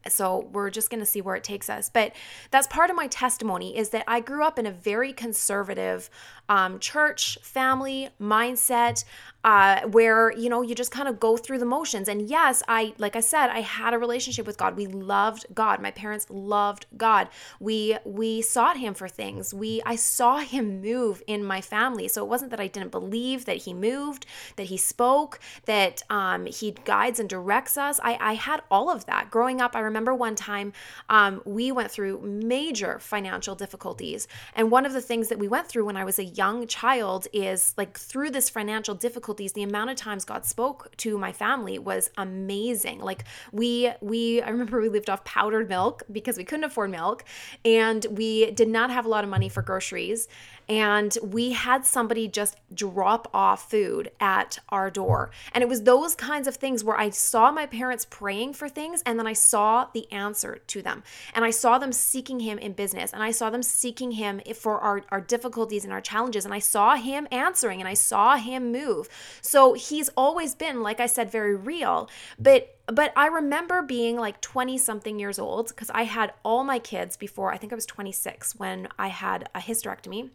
So 0.08 0.50
we're 0.54 0.70
just 0.70 0.90
going 0.90 1.02
to 1.02 1.06
see 1.06 1.22
where 1.22 1.36
it 1.36 1.44
takes 1.44 1.70
us. 1.70 1.90
But 1.90 2.14
that's 2.52 2.68
part 2.68 2.90
of 2.90 2.96
my 2.96 3.08
testimony 3.08 3.78
is 3.78 3.90
that 3.90 4.06
I 4.08 4.22
grew 4.22 4.44
up 4.44 4.58
in 4.58 4.66
a 4.66 4.72
very 4.72 5.12
conservative 5.12 6.10
um, 6.48 6.80
church 6.80 7.38
family 7.42 8.10
mindset 8.22 9.04
uh, 9.44 9.82
where 9.88 10.32
you 10.34 10.50
know 10.50 10.62
you 10.62 10.76
just 10.76 10.92
kind 10.92 11.08
of 11.08 11.20
go 11.20 11.38
through 11.38 11.60
the 11.60 11.66
motions. 11.66 12.08
And 12.08 12.30
yes, 12.30 12.62
I 12.68 12.94
like 12.98 13.16
I 13.16 13.22
said, 13.22 13.48
I 13.48 13.62
had 13.62 13.94
a 13.94 13.98
relationship 13.98 14.46
with 14.46 14.58
God. 14.58 14.76
We 14.76 14.88
loved 14.88 15.46
God. 15.54 15.82
My 15.82 15.92
parents 15.92 16.28
loved 16.30 16.86
God. 16.98 17.30
We 17.60 17.98
we 18.04 18.42
sought 18.42 18.78
Him 18.78 18.94
for 18.94 19.08
things. 19.08 19.54
We 19.54 19.82
I 19.86 19.96
saw 19.96 20.40
Him 20.40 20.82
move 20.82 21.24
in 21.28 21.44
my 21.44 21.62
family. 21.62 22.08
So 22.08 22.24
it 22.24 22.30
wasn't 22.30 22.52
that 22.52 22.60
I 22.60 22.68
didn't 22.68 22.92
believe 22.92 23.46
that 23.46 23.58
He 23.58 23.74
moved, 23.74 24.26
that 24.58 24.68
He 24.68 24.78
spoke, 24.78 25.40
that 25.66 26.04
um, 26.10 26.46
He 26.46 26.72
guides 26.84 27.20
and 27.20 27.30
directs 27.30 27.78
us. 27.78 28.00
I 28.04 28.18
I 28.20 28.34
had 28.34 28.62
all 28.70 28.90
of 28.90 29.06
that 29.06 29.32
growing 29.32 29.62
up. 29.62 29.76
I 29.76 29.80
remember 29.80 30.14
one 30.14 30.36
time 30.36 30.74
um, 31.08 31.42
we 31.46 31.72
went 31.72 31.92
through 31.92 32.22
major 32.22 33.00
financial 33.00 33.56
difficulties. 33.56 34.28
And 34.54 34.70
one 34.72 34.86
of 34.86 34.94
the 34.94 35.02
things 35.02 35.30
that 35.30 35.40
we 35.40 35.48
went 35.48 35.68
through 35.68 35.86
when 35.86 35.98
I 35.98 36.04
was 36.04 36.20
a 36.20 36.26
young 36.26 36.68
child 36.68 37.28
is 37.32 37.74
like 37.78 37.98
through 37.98 38.32
this 38.32 38.50
financial 38.50 38.96
difficulties, 39.30 39.54
the 39.54 39.62
amount 39.64 39.92
of 39.92 39.96
times 39.96 40.26
God 40.26 40.44
spoke 40.44 40.90
to 40.98 41.16
my 41.18 41.32
family 41.32 41.78
was 41.78 42.10
amazing. 42.18 43.00
Like 43.00 43.26
we, 43.52 43.92
we, 44.02 44.42
I 44.42 44.50
remember 44.50 44.82
we 44.82 44.90
lived 44.90 45.08
off 45.08 45.24
powdered 45.24 45.70
milk 45.70 46.02
because 46.12 46.36
we 46.36 46.44
couldn't 46.44 46.64
afford 46.64 46.90
milk 46.90 47.24
and 47.64 48.06
we 48.10 48.50
did 48.52 48.68
not 48.68 48.90
have 48.90 49.06
a 49.06 49.10
lot 49.10 49.24
of 49.24 49.30
money 49.30 49.48
for 49.48 49.62
groceries 49.62 50.28
and 50.70 51.18
we 51.24 51.54
had 51.54 51.84
somebody 51.84 52.28
just 52.28 52.56
drop 52.74 53.28
off 53.34 53.72
food 53.72 54.12
at 54.20 54.60
our 54.70 54.92
door. 54.92 55.32
And 55.52 55.64
it 55.64 55.68
was 55.68 55.84
those 55.84 56.14
kinds 56.14 56.48
of 56.48 56.56
things 56.56 56.84
where 56.84 56.98
I 56.98 57.10
saw 57.10 57.52
my 57.52 57.66
parents 57.66 58.06
praying 58.08 58.54
for 58.54 58.70
things 58.70 59.02
and 59.04 59.18
then 59.18 59.26
I 59.26 59.34
saw 59.34 59.88
the 59.92 60.10
answer 60.12 60.60
to 60.68 60.82
them. 60.84 61.04
And 61.34 61.44
I 61.44 61.50
saw 61.50 61.80
them 61.80 61.92
seeking 61.92 62.42
him 62.42 62.60
in 62.60 62.74
business 62.74 63.12
and 63.12 63.24
I 63.24 63.32
saw 63.32 63.50
them 63.50 63.64
seeking 63.64 64.12
him 64.12 64.42
for 64.56 64.80
our, 64.80 65.02
our 65.10 65.22
difficulties 65.22 65.84
and 65.84 65.92
our 65.92 66.02
challenges. 66.02 66.46
And 66.46 66.54
I 66.54 66.60
saw 66.60 66.96
him 66.96 67.28
answering 67.32 67.82
and 67.82 67.88
I 67.88 67.96
saw 67.96 68.36
him 68.36 68.72
move. 68.72 69.10
So 69.42 69.74
he's 69.74 70.10
always 70.10 70.54
been, 70.54 70.84
like 70.84 71.00
I 71.00 71.08
said, 71.08 71.32
very 71.32 71.56
real. 71.56 72.10
But 72.38 72.76
but 72.92 73.14
I 73.16 73.28
remember 73.28 73.84
being 73.84 74.18
like 74.18 74.42
20 74.42 74.80
something 74.80 75.20
years 75.20 75.38
old 75.38 75.68
because 75.68 75.92
I 75.92 76.04
had 76.04 76.34
all 76.44 76.64
my 76.64 76.80
kids 76.80 77.18
before 77.18 77.54
I 77.54 77.58
think 77.58 77.72
I 77.72 77.76
was 77.76 77.86
26 77.86 78.56
when 78.56 78.88
I 78.98 79.10
had 79.10 79.48
a 79.54 79.60
hysterectomy 79.60 80.32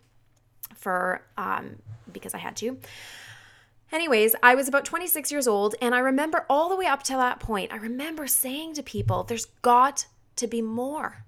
for 0.74 1.22
um, 1.36 1.76
because 2.12 2.34
I 2.34 2.38
had 2.38 2.56
to. 2.56 2.78
Anyways, 3.92 4.34
I 4.42 4.54
was 4.54 4.66
about 4.66 4.84
26 4.84 5.30
years 5.30 5.46
old, 5.46 5.74
and 5.80 5.94
I 5.94 6.00
remember 6.00 6.46
all 6.50 6.68
the 6.68 6.76
way 6.76 6.86
up 6.86 7.02
to 7.04 7.12
that 7.12 7.38
point, 7.38 7.72
I 7.72 7.76
remember 7.76 8.26
saying 8.26 8.74
to 8.74 8.82
people, 8.82 9.22
there's 9.22 9.46
got 9.62 10.06
to 10.36 10.46
be 10.46 10.62
more. 10.62 11.24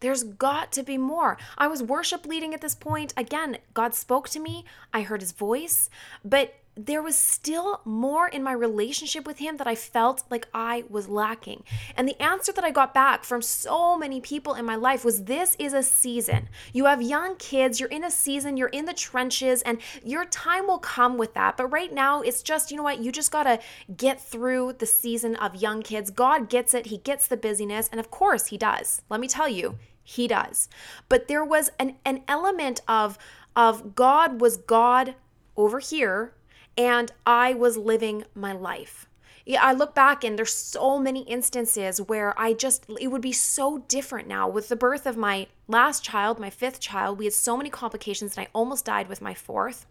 There's 0.00 0.22
got 0.22 0.70
to 0.72 0.82
be 0.84 0.96
more. 0.96 1.38
I 1.56 1.66
was 1.66 1.82
worship 1.82 2.24
leading 2.24 2.54
at 2.54 2.60
this 2.60 2.74
point. 2.74 3.12
Again, 3.16 3.58
God 3.74 3.94
spoke 3.94 4.28
to 4.28 4.38
me, 4.38 4.64
I 4.92 5.02
heard 5.02 5.20
his 5.20 5.32
voice, 5.32 5.90
but 6.24 6.54
there 6.78 7.02
was 7.02 7.16
still 7.16 7.80
more 7.84 8.28
in 8.28 8.40
my 8.40 8.52
relationship 8.52 9.26
with 9.26 9.38
him 9.38 9.56
that 9.56 9.66
I 9.66 9.74
felt 9.74 10.22
like 10.30 10.46
I 10.54 10.84
was 10.88 11.08
lacking. 11.08 11.64
And 11.96 12.06
the 12.06 12.20
answer 12.22 12.52
that 12.52 12.62
I 12.62 12.70
got 12.70 12.94
back 12.94 13.24
from 13.24 13.42
so 13.42 13.98
many 13.98 14.20
people 14.20 14.54
in 14.54 14.64
my 14.64 14.76
life 14.76 15.04
was 15.04 15.24
this 15.24 15.56
is 15.58 15.72
a 15.72 15.82
season. 15.82 16.48
You 16.72 16.84
have 16.84 17.02
young 17.02 17.34
kids, 17.34 17.80
you're 17.80 17.88
in 17.88 18.04
a 18.04 18.10
season, 18.12 18.56
you're 18.56 18.68
in 18.68 18.84
the 18.84 18.94
trenches, 18.94 19.60
and 19.62 19.80
your 20.04 20.24
time 20.26 20.68
will 20.68 20.78
come 20.78 21.18
with 21.18 21.34
that. 21.34 21.56
But 21.56 21.66
right 21.66 21.92
now, 21.92 22.20
it's 22.20 22.42
just, 22.42 22.70
you 22.70 22.76
know 22.76 22.84
what, 22.84 23.00
you 23.00 23.10
just 23.10 23.32
got 23.32 23.42
to 23.42 23.58
get 23.96 24.20
through 24.20 24.74
the 24.78 24.86
season 24.86 25.34
of 25.34 25.56
young 25.56 25.82
kids. 25.82 26.10
God 26.10 26.48
gets 26.48 26.74
it, 26.74 26.86
He 26.86 26.98
gets 26.98 27.26
the 27.26 27.36
busyness, 27.36 27.88
and 27.90 27.98
of 27.98 28.12
course, 28.12 28.46
He 28.46 28.56
does. 28.56 29.02
Let 29.10 29.18
me 29.18 29.26
tell 29.26 29.48
you, 29.48 29.78
He 30.04 30.28
does. 30.28 30.68
But 31.08 31.26
there 31.26 31.44
was 31.44 31.70
an, 31.80 31.96
an 32.04 32.22
element 32.28 32.82
of, 32.86 33.18
of 33.56 33.96
God 33.96 34.40
was 34.40 34.56
God 34.56 35.16
over 35.56 35.80
here 35.80 36.34
and 36.78 37.10
I 37.26 37.54
was 37.54 37.76
living 37.76 38.24
my 38.34 38.52
life. 38.52 39.06
Yeah, 39.44 39.64
I 39.64 39.72
look 39.72 39.94
back 39.94 40.24
and 40.24 40.38
there's 40.38 40.52
so 40.52 40.98
many 40.98 41.22
instances 41.22 42.00
where 42.00 42.38
I 42.38 42.52
just, 42.52 42.84
it 43.00 43.08
would 43.08 43.22
be 43.22 43.32
so 43.32 43.78
different 43.88 44.28
now. 44.28 44.48
With 44.48 44.68
the 44.68 44.76
birth 44.76 45.06
of 45.06 45.16
my 45.16 45.48
last 45.66 46.04
child, 46.04 46.38
my 46.38 46.50
fifth 46.50 46.80
child, 46.80 47.18
we 47.18 47.24
had 47.24 47.34
so 47.34 47.56
many 47.56 47.68
complications 47.70 48.36
and 48.36 48.46
I 48.46 48.50
almost 48.54 48.84
died 48.84 49.08
with 49.08 49.20
my 49.20 49.34
fourth 49.34 49.86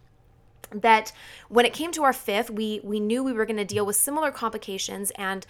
that 0.71 1.11
when 1.49 1.65
it 1.65 1.73
came 1.73 1.91
to 1.93 2.03
our 2.03 2.11
fifth 2.11 2.49
we 2.49 2.81
we 2.83 2.99
knew 2.99 3.23
we 3.23 3.31
were 3.31 3.45
going 3.45 3.55
to 3.55 3.63
deal 3.63 3.85
with 3.85 3.95
similar 3.95 4.31
complications 4.31 5.11
and 5.11 5.45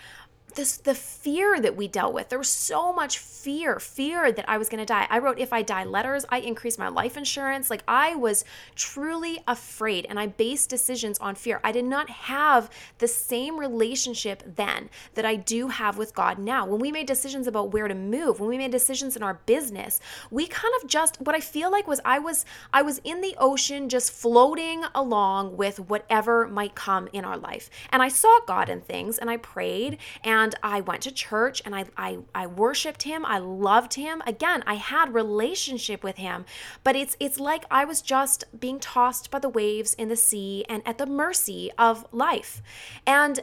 this 0.58 0.78
the 0.78 0.94
fear 0.96 1.62
that 1.62 1.78
we 1.78 1.88
dealt 1.88 2.14
with. 2.14 2.30
There 2.30 2.38
was 2.38 2.50
so 2.50 2.92
much 2.92 3.18
fear 3.18 3.80
fear 3.80 4.32
that 4.32 4.50
i 4.50 4.58
was 4.58 4.68
going 4.68 4.80
to 4.80 4.86
die. 4.86 5.08
I 5.10 5.20
wrote 5.20 5.40
if 5.40 5.54
i 5.54 5.62
die 5.62 5.86
letters 5.86 6.26
i 6.30 6.40
increased 6.40 6.78
my 6.78 6.90
life 6.90 7.16
insurance. 7.16 7.70
Like 7.70 7.84
i 7.88 8.14
was 8.16 8.44
truly 8.76 9.40
afraid 9.48 10.06
and 10.10 10.20
i 10.20 10.28
based 10.28 10.70
decisions 10.70 11.18
on 11.20 11.36
fear. 11.36 11.62
I 11.64 11.72
did 11.72 11.86
not 11.86 12.10
have 12.10 12.70
the 12.98 13.08
same 13.08 13.58
relationship 13.58 14.44
then 14.56 14.90
that 15.14 15.24
i 15.24 15.36
do 15.36 15.70
have 15.70 15.98
with 15.98 16.14
god 16.14 16.40
now. 16.40 16.66
When 16.66 16.82
we 16.82 16.92
made 16.92 17.08
decisions 17.08 17.48
about 17.48 17.72
where 17.72 17.88
to 17.88 17.96
move 17.96 18.40
when 18.40 18.50
we 18.50 18.58
made 18.58 18.72
decisions 18.72 19.16
in 19.16 19.24
our 19.24 19.36
business 19.46 20.02
we 20.30 20.48
kind 20.48 20.74
of 20.82 20.90
just 20.90 21.22
what 21.22 21.36
i 21.36 21.40
feel 21.40 21.72
like 21.72 21.88
was 21.88 22.02
i 22.04 22.20
was 22.20 22.44
i 22.74 22.82
was 22.82 23.00
in 23.04 23.22
the 23.22 23.36
ocean 23.38 23.88
just 23.88 24.12
floating 24.12 24.84
along 24.94 25.56
with 25.56 25.80
whatever 25.80 26.48
might 26.48 26.76
come 26.76 27.08
in 27.14 27.24
our 27.24 27.38
life. 27.38 27.70
And 27.92 28.02
i 28.02 28.08
saw 28.08 28.40
god 28.48 28.68
in 28.68 28.82
things 28.82 29.18
and 29.20 29.30
i 29.30 29.38
prayed 29.38 29.98
and 30.24 30.47
and 30.48 30.56
I 30.64 30.80
went 30.80 31.02
to 31.04 31.12
church 31.12 31.62
and 31.66 31.76
I, 31.76 31.86
I 31.98 32.20
I 32.34 32.48
worshiped 32.48 33.04
him. 33.04 33.26
I 33.26 33.38
loved 33.38 33.96
him. 33.96 34.24
Again, 34.26 34.64
I 34.66 34.76
had 34.76 35.14
relationship 35.14 36.04
with 36.04 36.16
him, 36.16 36.46
but 36.86 36.96
it's 36.96 37.18
it's 37.20 37.38
like 37.38 37.66
I 37.70 37.84
was 37.84 38.02
just 38.02 38.46
being 38.58 38.80
tossed 38.80 39.30
by 39.30 39.40
the 39.40 39.50
waves 39.50 39.94
in 39.94 40.08
the 40.08 40.16
sea 40.16 40.64
and 40.70 40.82
at 40.88 40.98
the 41.00 41.06
mercy 41.06 41.70
of 41.78 42.06
life. 42.14 42.62
And 43.06 43.42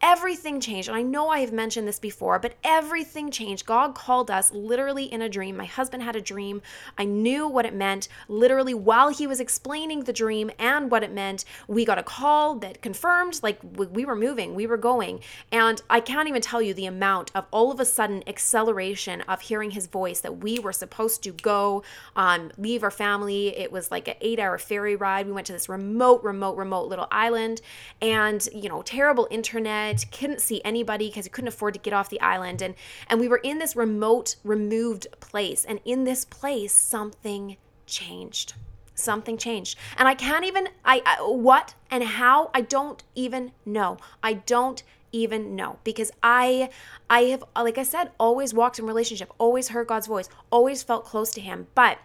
everything 0.00 0.60
changed. 0.60 0.88
And 0.88 0.96
I 0.96 1.02
know 1.02 1.28
I 1.28 1.40
have 1.40 1.52
mentioned 1.52 1.88
this 1.88 1.98
before, 1.98 2.38
but 2.38 2.54
everything 2.62 3.30
changed. 3.30 3.66
God 3.66 3.94
called 3.94 4.30
us 4.30 4.52
literally 4.52 5.04
in 5.04 5.22
a 5.22 5.28
dream. 5.28 5.56
My 5.56 5.64
husband 5.64 6.02
had 6.02 6.16
a 6.16 6.20
dream. 6.20 6.62
I 6.96 7.04
knew 7.04 7.48
what 7.48 7.66
it 7.66 7.74
meant. 7.74 8.08
Literally, 8.28 8.74
while 8.74 9.08
he 9.08 9.26
was 9.26 9.40
explaining 9.40 10.04
the 10.04 10.12
dream 10.12 10.50
and 10.58 10.90
what 10.90 11.02
it 11.02 11.12
meant, 11.12 11.44
we 11.66 11.84
got 11.84 11.98
a 11.98 12.02
call 12.02 12.56
that 12.56 12.80
confirmed 12.82 13.40
like 13.42 13.58
we 13.76 14.04
were 14.04 14.16
moving, 14.16 14.54
we 14.54 14.66
were 14.66 14.76
going. 14.76 15.20
And 15.50 15.82
I 15.90 16.00
can't 16.00 16.28
even 16.28 16.42
tell 16.42 16.62
you 16.62 16.74
the 16.74 16.86
amount 16.86 17.30
of 17.34 17.46
all 17.50 17.72
of 17.72 17.80
a 17.80 17.84
sudden 17.84 18.22
acceleration 18.26 19.22
of 19.22 19.40
hearing 19.40 19.72
his 19.72 19.86
voice 19.86 20.20
that 20.20 20.38
we 20.38 20.58
were 20.58 20.72
supposed 20.72 21.22
to 21.24 21.32
go, 21.32 21.82
um, 22.14 22.52
leave 22.56 22.82
our 22.82 22.90
family. 22.90 23.56
It 23.56 23.72
was 23.72 23.90
like 23.90 24.08
an 24.08 24.14
eight 24.20 24.38
hour 24.38 24.58
ferry 24.58 24.96
ride. 24.96 25.26
We 25.26 25.32
went 25.32 25.46
to 25.48 25.52
this 25.52 25.68
remote, 25.68 26.22
remote, 26.22 26.56
remote 26.56 26.88
little 26.88 27.08
island 27.10 27.60
and, 28.00 28.46
you 28.52 28.68
know, 28.68 28.82
terrible 28.82 29.26
internet 29.30 29.87
couldn't 30.10 30.40
see 30.40 30.60
anybody 30.64 31.08
because 31.08 31.26
we 31.26 31.30
couldn't 31.30 31.48
afford 31.48 31.74
to 31.74 31.80
get 31.80 31.92
off 31.92 32.08
the 32.08 32.20
island. 32.20 32.62
And, 32.62 32.74
and 33.08 33.20
we 33.20 33.28
were 33.28 33.38
in 33.38 33.58
this 33.58 33.76
remote, 33.76 34.36
removed 34.44 35.06
place. 35.20 35.64
And 35.64 35.80
in 35.84 36.04
this 36.04 36.24
place, 36.24 36.72
something 36.72 37.56
changed. 37.86 38.54
Something 38.94 39.38
changed. 39.38 39.78
And 39.96 40.08
I 40.08 40.14
can't 40.14 40.44
even, 40.44 40.68
I, 40.84 41.02
I 41.06 41.16
what 41.22 41.74
and 41.90 42.02
how, 42.02 42.50
I 42.54 42.62
don't 42.62 43.02
even 43.14 43.52
know. 43.64 43.98
I 44.22 44.34
don't 44.34 44.82
even 45.12 45.56
know 45.56 45.78
because 45.84 46.10
i 46.22 46.68
i 47.08 47.20
have 47.20 47.42
like 47.56 47.78
i 47.78 47.82
said 47.82 48.10
always 48.20 48.52
walked 48.52 48.78
in 48.78 48.86
relationship 48.86 49.32
always 49.38 49.68
heard 49.68 49.86
god's 49.86 50.06
voice 50.06 50.28
always 50.50 50.82
felt 50.82 51.04
close 51.04 51.30
to 51.30 51.40
him 51.40 51.66
but 51.74 51.98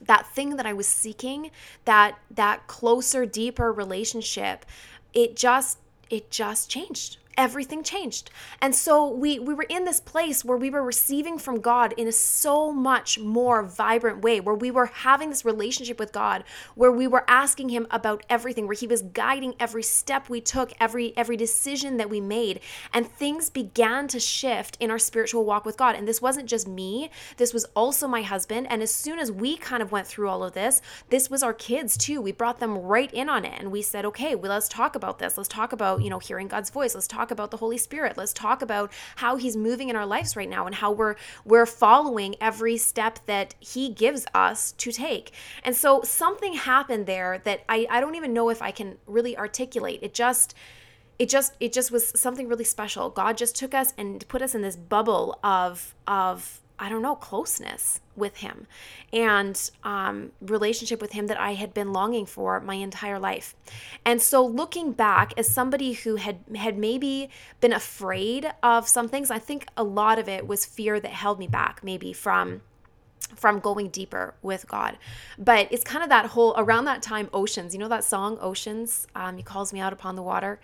that 0.00 0.26
thing 0.34 0.56
that 0.56 0.66
i 0.66 0.72
was 0.72 0.88
seeking 0.88 1.50
that 1.84 2.18
that 2.28 2.66
closer 2.66 3.24
deeper 3.24 3.72
relationship 3.72 4.66
it 5.14 5.36
just 5.36 5.78
it 6.10 6.30
just 6.30 6.70
changed 6.70 7.18
everything 7.36 7.82
changed. 7.82 8.30
And 8.60 8.74
so 8.74 9.08
we 9.08 9.38
we 9.38 9.54
were 9.54 9.66
in 9.68 9.84
this 9.84 10.00
place 10.00 10.44
where 10.44 10.56
we 10.56 10.70
were 10.70 10.82
receiving 10.82 11.38
from 11.38 11.60
God 11.60 11.94
in 11.96 12.08
a 12.08 12.12
so 12.12 12.72
much 12.72 13.18
more 13.18 13.62
vibrant 13.62 14.22
way, 14.22 14.40
where 14.40 14.54
we 14.54 14.70
were 14.70 14.86
having 14.86 15.30
this 15.30 15.44
relationship 15.44 15.98
with 15.98 16.12
God, 16.12 16.44
where 16.74 16.92
we 16.92 17.06
were 17.06 17.24
asking 17.28 17.68
him 17.68 17.86
about 17.90 18.24
everything, 18.28 18.66
where 18.66 18.74
he 18.74 18.86
was 18.86 19.02
guiding 19.02 19.54
every 19.60 19.82
step 19.82 20.28
we 20.28 20.40
took, 20.40 20.72
every 20.80 21.16
every 21.16 21.36
decision 21.36 21.96
that 21.96 22.10
we 22.10 22.20
made, 22.20 22.60
and 22.92 23.06
things 23.06 23.50
began 23.50 24.08
to 24.08 24.20
shift 24.20 24.76
in 24.80 24.90
our 24.90 24.98
spiritual 24.98 25.44
walk 25.44 25.64
with 25.64 25.76
God. 25.76 25.94
And 25.94 26.06
this 26.06 26.22
wasn't 26.22 26.48
just 26.48 26.66
me, 26.66 27.10
this 27.36 27.52
was 27.54 27.64
also 27.74 28.08
my 28.08 28.22
husband, 28.22 28.66
and 28.70 28.82
as 28.82 28.94
soon 28.94 29.18
as 29.18 29.30
we 29.30 29.56
kind 29.56 29.82
of 29.82 29.92
went 29.92 30.06
through 30.06 30.28
all 30.28 30.42
of 30.42 30.54
this, 30.54 30.82
this 31.10 31.30
was 31.30 31.42
our 31.42 31.54
kids 31.54 31.96
too. 31.96 32.20
We 32.20 32.32
brought 32.32 32.60
them 32.60 32.78
right 32.78 33.12
in 33.12 33.28
on 33.28 33.44
it 33.44 33.58
and 33.58 33.70
we 33.70 33.82
said, 33.82 34.04
"Okay, 34.06 34.34
well 34.34 34.52
let's 34.52 34.68
talk 34.68 34.94
about 34.94 35.18
this. 35.18 35.36
Let's 35.36 35.48
talk 35.48 35.72
about, 35.72 36.02
you 36.02 36.10
know, 36.10 36.18
hearing 36.18 36.48
God's 36.48 36.70
voice. 36.70 36.94
Let's 36.94 37.06
talk 37.06 37.25
talk 37.26 37.32
about 37.32 37.50
the 37.50 37.56
Holy 37.56 37.78
Spirit. 37.78 38.16
Let's 38.16 38.32
talk 38.32 38.62
about 38.62 38.92
how 39.16 39.36
he's 39.36 39.56
moving 39.56 39.88
in 39.88 39.96
our 39.96 40.06
lives 40.06 40.36
right 40.36 40.48
now 40.48 40.66
and 40.66 40.74
how 40.74 40.92
we're 40.92 41.16
we're 41.44 41.66
following 41.66 42.36
every 42.40 42.76
step 42.76 43.18
that 43.26 43.54
he 43.58 43.88
gives 43.88 44.26
us 44.32 44.72
to 44.72 44.92
take. 44.92 45.32
And 45.64 45.74
so 45.74 46.02
something 46.02 46.54
happened 46.54 47.06
there 47.06 47.40
that 47.44 47.64
I, 47.68 47.86
I 47.90 48.00
don't 48.00 48.14
even 48.14 48.32
know 48.32 48.48
if 48.50 48.62
I 48.62 48.70
can 48.70 48.98
really 49.06 49.36
articulate. 49.36 50.00
It 50.02 50.14
just 50.14 50.54
it 51.18 51.28
just 51.28 51.54
it 51.58 51.72
just 51.72 51.90
was 51.90 52.08
something 52.18 52.46
really 52.46 52.64
special. 52.64 53.10
God 53.10 53.36
just 53.36 53.56
took 53.56 53.74
us 53.74 53.92
and 53.98 54.26
put 54.28 54.40
us 54.40 54.54
in 54.54 54.62
this 54.62 54.76
bubble 54.76 55.38
of 55.42 55.94
of 56.06 56.60
I 56.78 56.88
don't 56.88 57.02
know, 57.02 57.16
closeness 57.16 58.00
with 58.14 58.38
him 58.38 58.66
and 59.12 59.70
um, 59.84 60.32
relationship 60.40 61.00
with 61.00 61.12
him 61.12 61.26
that 61.26 61.38
I 61.38 61.54
had 61.54 61.74
been 61.74 61.92
longing 61.92 62.26
for 62.26 62.60
my 62.60 62.74
entire 62.74 63.18
life. 63.18 63.54
And 64.04 64.20
so 64.20 64.44
looking 64.44 64.92
back 64.92 65.32
as 65.36 65.48
somebody 65.48 65.92
who 65.92 66.16
had 66.16 66.40
had 66.54 66.78
maybe 66.78 67.30
been 67.60 67.72
afraid 67.72 68.52
of 68.62 68.88
some 68.88 69.08
things, 69.08 69.30
I 69.30 69.38
think 69.38 69.66
a 69.76 69.84
lot 69.84 70.18
of 70.18 70.28
it 70.28 70.46
was 70.46 70.64
fear 70.64 71.00
that 71.00 71.12
held 71.12 71.38
me 71.38 71.46
back 71.46 71.80
maybe 71.82 72.12
from 72.12 72.62
from 73.34 73.58
going 73.58 73.88
deeper 73.88 74.34
with 74.42 74.68
God. 74.68 74.98
But 75.36 75.68
it's 75.70 75.82
kind 75.82 76.04
of 76.04 76.10
that 76.10 76.26
whole 76.26 76.54
around 76.56 76.84
that 76.84 77.02
time 77.02 77.28
oceans, 77.32 77.74
you 77.74 77.80
know 77.80 77.88
that 77.88 78.04
song 78.04 78.38
Oceans, 78.40 79.06
um, 79.14 79.36
he 79.36 79.42
calls 79.42 79.72
me 79.72 79.80
out 79.80 79.92
upon 79.92 80.16
the 80.16 80.22
water 80.22 80.60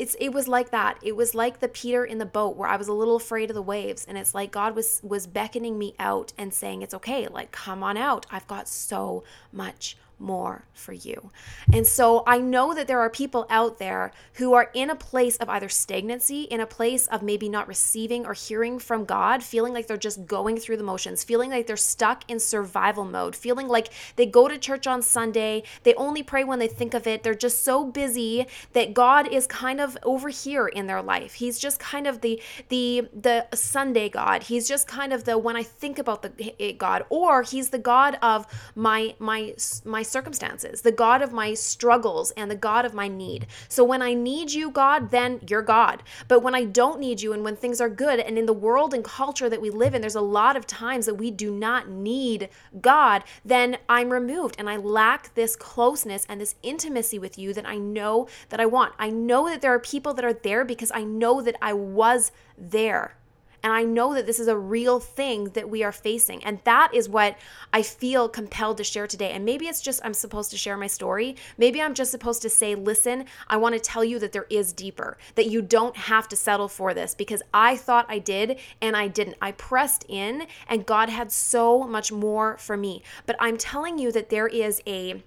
it's 0.00 0.16
it 0.18 0.30
was 0.30 0.48
like 0.48 0.70
that. 0.70 0.98
It 1.02 1.14
was 1.14 1.34
like 1.34 1.60
the 1.60 1.68
peter 1.68 2.04
in 2.04 2.16
the 2.16 2.26
boat 2.26 2.56
where 2.56 2.68
i 2.68 2.76
was 2.76 2.88
a 2.88 2.92
little 2.92 3.16
afraid 3.16 3.50
of 3.50 3.54
the 3.54 3.62
waves 3.62 4.06
and 4.08 4.16
it's 4.16 4.34
like 4.34 4.50
god 4.50 4.74
was 4.74 5.00
was 5.02 5.26
beckoning 5.26 5.78
me 5.78 5.94
out 5.98 6.32
and 6.38 6.54
saying 6.54 6.80
it's 6.80 6.94
okay. 6.94 7.28
Like 7.28 7.52
come 7.52 7.82
on 7.82 7.96
out. 7.98 8.24
I've 8.30 8.46
got 8.46 8.66
so 8.66 9.22
much 9.52 9.96
more 10.20 10.64
for 10.72 10.92
you. 10.92 11.30
And 11.72 11.86
so 11.86 12.22
I 12.26 12.38
know 12.38 12.74
that 12.74 12.86
there 12.86 13.00
are 13.00 13.10
people 13.10 13.46
out 13.50 13.78
there 13.78 14.12
who 14.34 14.54
are 14.54 14.70
in 14.74 14.90
a 14.90 14.94
place 14.94 15.36
of 15.36 15.48
either 15.48 15.68
stagnancy, 15.68 16.42
in 16.42 16.60
a 16.60 16.66
place 16.66 17.06
of 17.06 17.22
maybe 17.22 17.48
not 17.48 17.68
receiving 17.68 18.26
or 18.26 18.34
hearing 18.34 18.78
from 18.78 19.04
God, 19.04 19.42
feeling 19.42 19.72
like 19.72 19.86
they're 19.86 19.96
just 19.96 20.26
going 20.26 20.56
through 20.58 20.76
the 20.76 20.82
motions, 20.82 21.24
feeling 21.24 21.50
like 21.50 21.66
they're 21.66 21.76
stuck 21.76 22.28
in 22.30 22.38
survival 22.38 23.04
mode, 23.04 23.34
feeling 23.34 23.68
like 23.68 23.88
they 24.16 24.26
go 24.26 24.48
to 24.48 24.58
church 24.58 24.86
on 24.86 25.02
Sunday, 25.02 25.62
they 25.82 25.94
only 25.94 26.22
pray 26.22 26.44
when 26.44 26.58
they 26.58 26.68
think 26.68 26.94
of 26.94 27.06
it. 27.06 27.22
They're 27.22 27.34
just 27.34 27.64
so 27.64 27.84
busy 27.84 28.46
that 28.72 28.94
God 28.94 29.32
is 29.32 29.46
kind 29.46 29.80
of 29.80 29.96
over 30.02 30.28
here 30.28 30.66
in 30.66 30.86
their 30.86 31.02
life. 31.02 31.34
He's 31.34 31.58
just 31.58 31.78
kind 31.78 32.06
of 32.06 32.20
the 32.20 32.40
the 32.68 33.08
the 33.14 33.46
Sunday 33.54 34.08
God. 34.08 34.44
He's 34.44 34.68
just 34.68 34.86
kind 34.86 35.12
of 35.12 35.24
the 35.24 35.38
when 35.38 35.56
I 35.56 35.62
think 35.62 35.98
about 35.98 36.22
the 36.22 36.76
God 36.78 37.04
or 37.08 37.42
he's 37.42 37.70
the 37.70 37.78
God 37.78 38.18
of 38.22 38.46
my 38.74 39.14
my 39.18 39.54
my 39.84 40.02
circumstances, 40.10 40.82
the 40.82 40.92
God 40.92 41.22
of 41.22 41.32
my 41.32 41.54
struggles, 41.54 42.30
and 42.32 42.50
the 42.50 42.56
God 42.56 42.84
of 42.84 42.94
my 42.94 43.08
need. 43.08 43.46
So 43.68 43.84
when 43.84 44.02
I 44.02 44.14
need 44.14 44.52
you, 44.52 44.70
God, 44.70 45.10
then 45.10 45.40
you're 45.48 45.62
God. 45.62 46.02
But 46.28 46.40
when 46.40 46.54
I 46.54 46.64
don't 46.64 47.00
need 47.00 47.22
you 47.22 47.32
and 47.32 47.44
when 47.44 47.56
things 47.56 47.80
are 47.80 47.88
good, 47.88 48.20
and 48.20 48.36
in 48.38 48.46
the 48.46 48.52
world 48.52 48.92
and 48.92 49.04
culture 49.04 49.48
that 49.48 49.60
we 49.60 49.70
live 49.70 49.94
in, 49.94 50.00
there's 50.00 50.14
a 50.14 50.20
lot 50.20 50.56
of 50.56 50.66
times 50.66 51.06
that 51.06 51.14
we 51.14 51.30
do 51.30 51.50
not 51.50 51.88
need 51.88 52.48
God, 52.80 53.24
then 53.44 53.78
I'm 53.88 54.10
removed 54.10 54.56
and 54.58 54.68
I 54.68 54.76
lack 54.76 55.34
this 55.34 55.56
closeness 55.56 56.26
and 56.28 56.40
this 56.40 56.56
intimacy 56.62 57.18
with 57.18 57.38
you 57.38 57.54
that 57.54 57.66
I 57.66 57.76
know 57.76 58.28
that 58.48 58.60
I 58.60 58.66
want. 58.66 58.94
I 58.98 59.10
know 59.10 59.48
that 59.48 59.62
there 59.62 59.74
are 59.74 59.78
people 59.78 60.14
that 60.14 60.24
are 60.24 60.32
there 60.32 60.64
because 60.64 60.90
I 60.94 61.04
know 61.04 61.40
that 61.42 61.56
I 61.62 61.72
was 61.72 62.32
there. 62.58 63.14
And 63.62 63.72
I 63.72 63.82
know 63.82 64.14
that 64.14 64.26
this 64.26 64.40
is 64.40 64.48
a 64.48 64.56
real 64.56 65.00
thing 65.00 65.44
that 65.50 65.68
we 65.68 65.82
are 65.82 65.92
facing. 65.92 66.42
And 66.44 66.60
that 66.64 66.94
is 66.94 67.08
what 67.08 67.36
I 67.72 67.82
feel 67.82 68.28
compelled 68.28 68.78
to 68.78 68.84
share 68.84 69.06
today. 69.06 69.32
And 69.32 69.44
maybe 69.44 69.66
it's 69.66 69.80
just 69.80 70.00
I'm 70.04 70.14
supposed 70.14 70.50
to 70.52 70.56
share 70.56 70.76
my 70.76 70.86
story. 70.86 71.36
Maybe 71.58 71.82
I'm 71.82 71.94
just 71.94 72.10
supposed 72.10 72.42
to 72.42 72.50
say, 72.50 72.74
listen, 72.74 73.26
I 73.48 73.56
want 73.56 73.74
to 73.74 73.80
tell 73.80 74.04
you 74.04 74.18
that 74.18 74.32
there 74.32 74.46
is 74.50 74.72
deeper, 74.72 75.18
that 75.34 75.46
you 75.46 75.62
don't 75.62 75.96
have 75.96 76.28
to 76.28 76.36
settle 76.36 76.68
for 76.68 76.94
this 76.94 77.14
because 77.14 77.42
I 77.52 77.76
thought 77.76 78.06
I 78.08 78.18
did 78.18 78.58
and 78.80 78.96
I 78.96 79.08
didn't. 79.08 79.36
I 79.42 79.52
pressed 79.52 80.04
in 80.08 80.46
and 80.68 80.86
God 80.86 81.08
had 81.08 81.30
so 81.30 81.84
much 81.84 82.10
more 82.10 82.56
for 82.56 82.76
me. 82.76 83.02
But 83.26 83.36
I'm 83.38 83.56
telling 83.56 83.98
you 83.98 84.12
that 84.12 84.30
there 84.30 84.48
is 84.48 84.82
a 84.86 85.22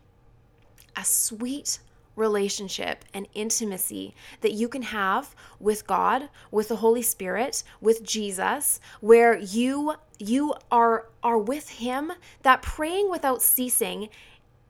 a 0.95 1.03
sweet 1.03 1.79
relationship 2.15 3.05
and 3.13 3.27
intimacy 3.33 4.13
that 4.41 4.53
you 4.53 4.67
can 4.67 4.83
have 4.83 5.35
with 5.59 5.87
God, 5.87 6.29
with 6.51 6.67
the 6.67 6.77
Holy 6.77 7.01
Spirit, 7.01 7.63
with 7.81 8.03
Jesus, 8.03 8.79
where 9.01 9.37
you 9.37 9.95
you 10.19 10.53
are 10.71 11.07
are 11.21 11.37
with 11.37 11.69
him, 11.69 12.13
that 12.43 12.61
praying 12.61 13.09
without 13.09 13.41
ceasing, 13.41 14.09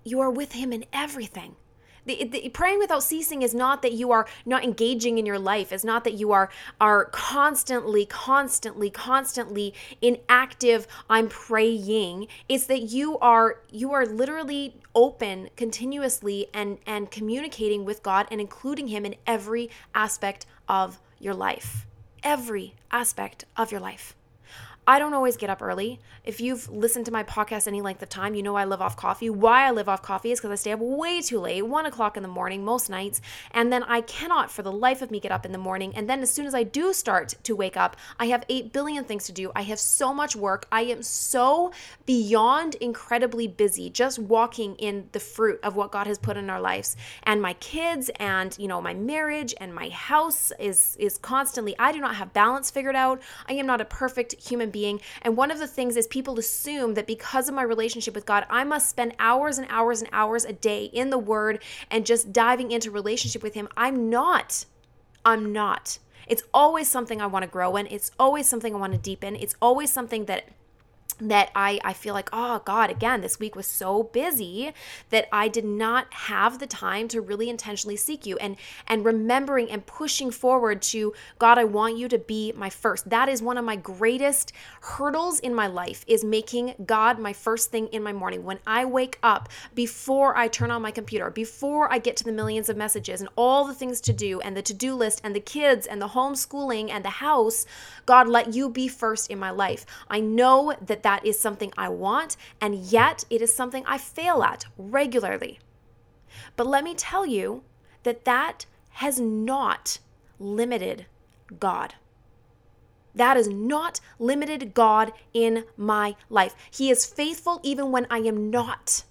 you 0.03 0.19
are 0.19 0.31
with 0.31 0.53
him 0.53 0.73
in 0.73 0.85
everything. 0.93 1.55
The, 2.05 2.25
the, 2.25 2.49
praying 2.49 2.79
without 2.79 3.03
ceasing 3.03 3.41
is 3.41 3.53
not 3.53 3.81
that 3.81 3.93
you 3.93 4.11
are 4.11 4.27
not 4.45 4.63
engaging 4.63 5.17
in 5.17 5.25
your 5.25 5.39
life. 5.39 5.71
It's 5.71 5.83
not 5.83 6.03
that 6.03 6.13
you 6.13 6.31
are 6.31 6.49
are 6.81 7.05
constantly, 7.05 8.05
constantly, 8.05 8.89
constantly 8.89 9.73
in 10.01 10.17
active. 10.27 10.87
I'm 11.09 11.29
praying. 11.29 12.27
It's 12.49 12.65
that 12.65 12.81
you 12.81 13.17
are 13.19 13.59
you 13.69 13.93
are 13.93 14.05
literally 14.05 14.75
open 14.95 15.49
continuously 15.55 16.47
and 16.53 16.77
and 16.85 17.09
communicating 17.09 17.85
with 17.85 18.03
God 18.03 18.27
and 18.31 18.41
including 18.41 18.87
Him 18.87 19.05
in 19.05 19.15
every 19.25 19.69
aspect 19.95 20.45
of 20.67 20.99
your 21.19 21.33
life. 21.33 21.85
Every 22.21 22.75
aspect 22.91 23.45
of 23.55 23.71
your 23.71 23.81
life. 23.81 24.15
I 24.85 24.99
don't 24.99 25.13
always 25.13 25.37
get 25.37 25.49
up 25.49 25.61
early. 25.61 26.01
If 26.25 26.41
you've 26.41 26.69
listened 26.69 27.05
to 27.05 27.11
my 27.11 27.23
podcast 27.23 27.67
any 27.67 27.81
length 27.81 28.03
of 28.03 28.09
time, 28.09 28.35
you 28.35 28.43
know 28.43 28.55
I 28.55 28.65
live 28.65 28.81
off 28.81 28.97
coffee. 28.97 29.29
Why 29.29 29.65
I 29.65 29.71
live 29.71 29.87
off 29.87 30.01
coffee 30.01 30.33
is 30.33 30.39
because 30.39 30.51
I 30.51 30.55
stay 30.55 30.73
up 30.73 30.79
way 30.79 31.21
too 31.21 31.39
late, 31.39 31.61
one 31.61 31.85
o'clock 31.85 32.17
in 32.17 32.23
the 32.23 32.29
morning 32.29 32.65
most 32.65 32.89
nights, 32.89 33.21
and 33.51 33.71
then 33.71 33.83
I 33.83 34.01
cannot 34.01 34.51
for 34.51 34.61
the 34.61 34.73
life 34.73 35.01
of 35.01 35.09
me 35.09 35.21
get 35.21 35.31
up 35.31 35.45
in 35.45 35.53
the 35.53 35.57
morning. 35.57 35.93
And 35.95 36.09
then 36.09 36.21
as 36.21 36.33
soon 36.33 36.45
as 36.45 36.53
I 36.53 36.63
do 36.63 36.91
start 36.91 37.35
to 37.43 37.55
wake 37.55 37.77
up, 37.77 37.95
I 38.19 38.25
have 38.25 38.43
8 38.49 38.73
billion 38.73 39.05
things 39.05 39.23
to 39.25 39.31
do. 39.31 39.53
I 39.55 39.61
have 39.61 39.79
so 39.79 40.13
much 40.13 40.35
work. 40.35 40.67
I 40.69 40.81
am 40.81 41.01
so 41.01 41.71
beyond 42.05 42.75
incredibly 42.75 43.47
busy 43.47 43.89
just 43.89 44.19
walking 44.19 44.75
in 44.75 45.07
the 45.13 45.19
fruit 45.21 45.61
of 45.63 45.77
what 45.77 45.93
God 45.93 46.07
has 46.07 46.17
put 46.17 46.35
in 46.35 46.49
our 46.49 46.59
lives. 46.59 46.97
And 47.23 47.41
my 47.41 47.53
kids 47.53 48.11
and, 48.19 48.57
you 48.59 48.67
know, 48.67 48.81
my 48.81 48.93
marriage 48.93 49.53
and 49.61 49.73
my 49.73 49.87
house 49.89 50.51
is 50.59 50.97
is 50.99 51.17
constantly 51.17 51.73
I 51.79 51.93
do 51.93 52.01
not 52.01 52.15
have 52.15 52.33
balance 52.33 52.69
figured 52.69 52.97
out. 52.97 53.21
I 53.47 53.53
am 53.53 53.65
not 53.65 53.79
a 53.79 53.85
perfect 53.85 54.33
human 54.41 54.72
being. 54.73 54.99
And 55.21 55.37
one 55.37 55.51
of 55.51 55.59
the 55.59 55.67
things 55.67 55.95
is 55.95 56.07
people 56.07 56.37
assume 56.37 56.95
that 56.95 57.07
because 57.07 57.47
of 57.47 57.55
my 57.55 57.63
relationship 57.63 58.13
with 58.13 58.25
God, 58.25 58.45
I 58.49 58.65
must 58.65 58.89
spend 58.89 59.15
hours 59.19 59.57
and 59.57 59.67
hours 59.69 60.01
and 60.01 60.09
hours 60.11 60.43
a 60.43 60.51
day 60.51 60.85
in 60.85 61.09
the 61.09 61.17
Word 61.17 61.63
and 61.89 62.05
just 62.05 62.33
diving 62.33 62.71
into 62.71 62.91
relationship 62.91 63.41
with 63.41 63.53
Him. 63.53 63.69
I'm 63.77 64.09
not. 64.09 64.65
I'm 65.23 65.53
not. 65.53 65.99
It's 66.27 66.43
always 66.53 66.89
something 66.89 67.21
I 67.21 67.27
want 67.27 67.43
to 67.43 67.49
grow 67.49 67.75
in. 67.77 67.87
It's 67.87 68.11
always 68.19 68.47
something 68.47 68.73
I 68.73 68.77
want 68.77 68.93
to 68.93 68.99
deepen. 68.99 69.35
It's 69.35 69.55
always 69.61 69.91
something 69.91 70.25
that 70.25 70.49
that 71.29 71.51
I, 71.55 71.79
I 71.83 71.93
feel 71.93 72.13
like, 72.13 72.29
oh 72.33 72.61
God, 72.65 72.89
again, 72.89 73.21
this 73.21 73.39
week 73.39 73.55
was 73.55 73.67
so 73.67 74.03
busy 74.03 74.73
that 75.09 75.27
I 75.31 75.47
did 75.47 75.65
not 75.65 76.13
have 76.13 76.59
the 76.59 76.67
time 76.67 77.07
to 77.09 77.21
really 77.21 77.49
intentionally 77.49 77.95
seek 77.95 78.25
you 78.25 78.37
and 78.37 78.57
and 78.87 79.05
remembering 79.05 79.69
and 79.69 79.85
pushing 79.85 80.31
forward 80.31 80.81
to 80.81 81.13
God, 81.39 81.57
I 81.57 81.63
want 81.63 81.97
you 81.97 82.07
to 82.09 82.17
be 82.17 82.51
my 82.55 82.69
first. 82.69 83.09
That 83.09 83.29
is 83.29 83.41
one 83.41 83.57
of 83.57 83.65
my 83.65 83.75
greatest 83.75 84.53
hurdles 84.81 85.39
in 85.39 85.53
my 85.53 85.67
life 85.67 86.03
is 86.07 86.23
making 86.23 86.75
God 86.85 87.19
my 87.19 87.33
first 87.33 87.71
thing 87.71 87.87
in 87.87 88.03
my 88.03 88.13
morning. 88.13 88.43
When 88.43 88.59
I 88.65 88.85
wake 88.85 89.19
up, 89.23 89.49
before 89.73 90.35
I 90.37 90.47
turn 90.47 90.71
on 90.71 90.81
my 90.81 90.91
computer, 90.91 91.29
before 91.29 91.91
I 91.91 91.99
get 91.99 92.17
to 92.17 92.23
the 92.23 92.31
millions 92.31 92.69
of 92.69 92.77
messages 92.77 93.21
and 93.21 93.29
all 93.35 93.65
the 93.65 93.73
things 93.73 94.01
to 94.01 94.13
do 94.13 94.39
and 94.41 94.57
the 94.57 94.61
to-do 94.61 94.95
list 94.95 95.21
and 95.23 95.35
the 95.35 95.39
kids 95.39 95.87
and 95.87 96.01
the 96.01 96.09
homeschooling 96.09 96.89
and 96.89 97.05
the 97.05 97.09
house, 97.09 97.65
God, 98.05 98.27
let 98.27 98.53
you 98.53 98.69
be 98.69 98.87
first 98.87 99.29
in 99.29 99.39
my 99.39 99.51
life. 99.51 99.85
I 100.09 100.19
know 100.19 100.75
that 100.85 101.03
that 101.03 101.12
is 101.23 101.39
something 101.39 101.71
I 101.77 101.89
want, 101.89 102.37
and 102.59 102.75
yet 102.75 103.25
it 103.29 103.41
is 103.41 103.53
something 103.53 103.83
I 103.85 103.97
fail 103.97 104.43
at 104.43 104.65
regularly. 104.77 105.59
But 106.55 106.67
let 106.67 106.83
me 106.83 106.95
tell 106.95 107.25
you 107.25 107.63
that 108.03 108.25
that 108.25 108.65
has 108.91 109.19
not 109.19 109.99
limited 110.39 111.05
God. 111.59 111.95
That 113.15 113.37
has 113.37 113.47
not 113.47 113.99
limited 114.17 114.73
God 114.73 115.13
in 115.33 115.65
my 115.77 116.15
life. 116.29 116.55
He 116.71 116.89
is 116.89 117.05
faithful 117.05 117.59
even 117.63 117.91
when 117.91 118.07
I 118.09 118.19
am 118.19 118.49
not. 118.49 119.03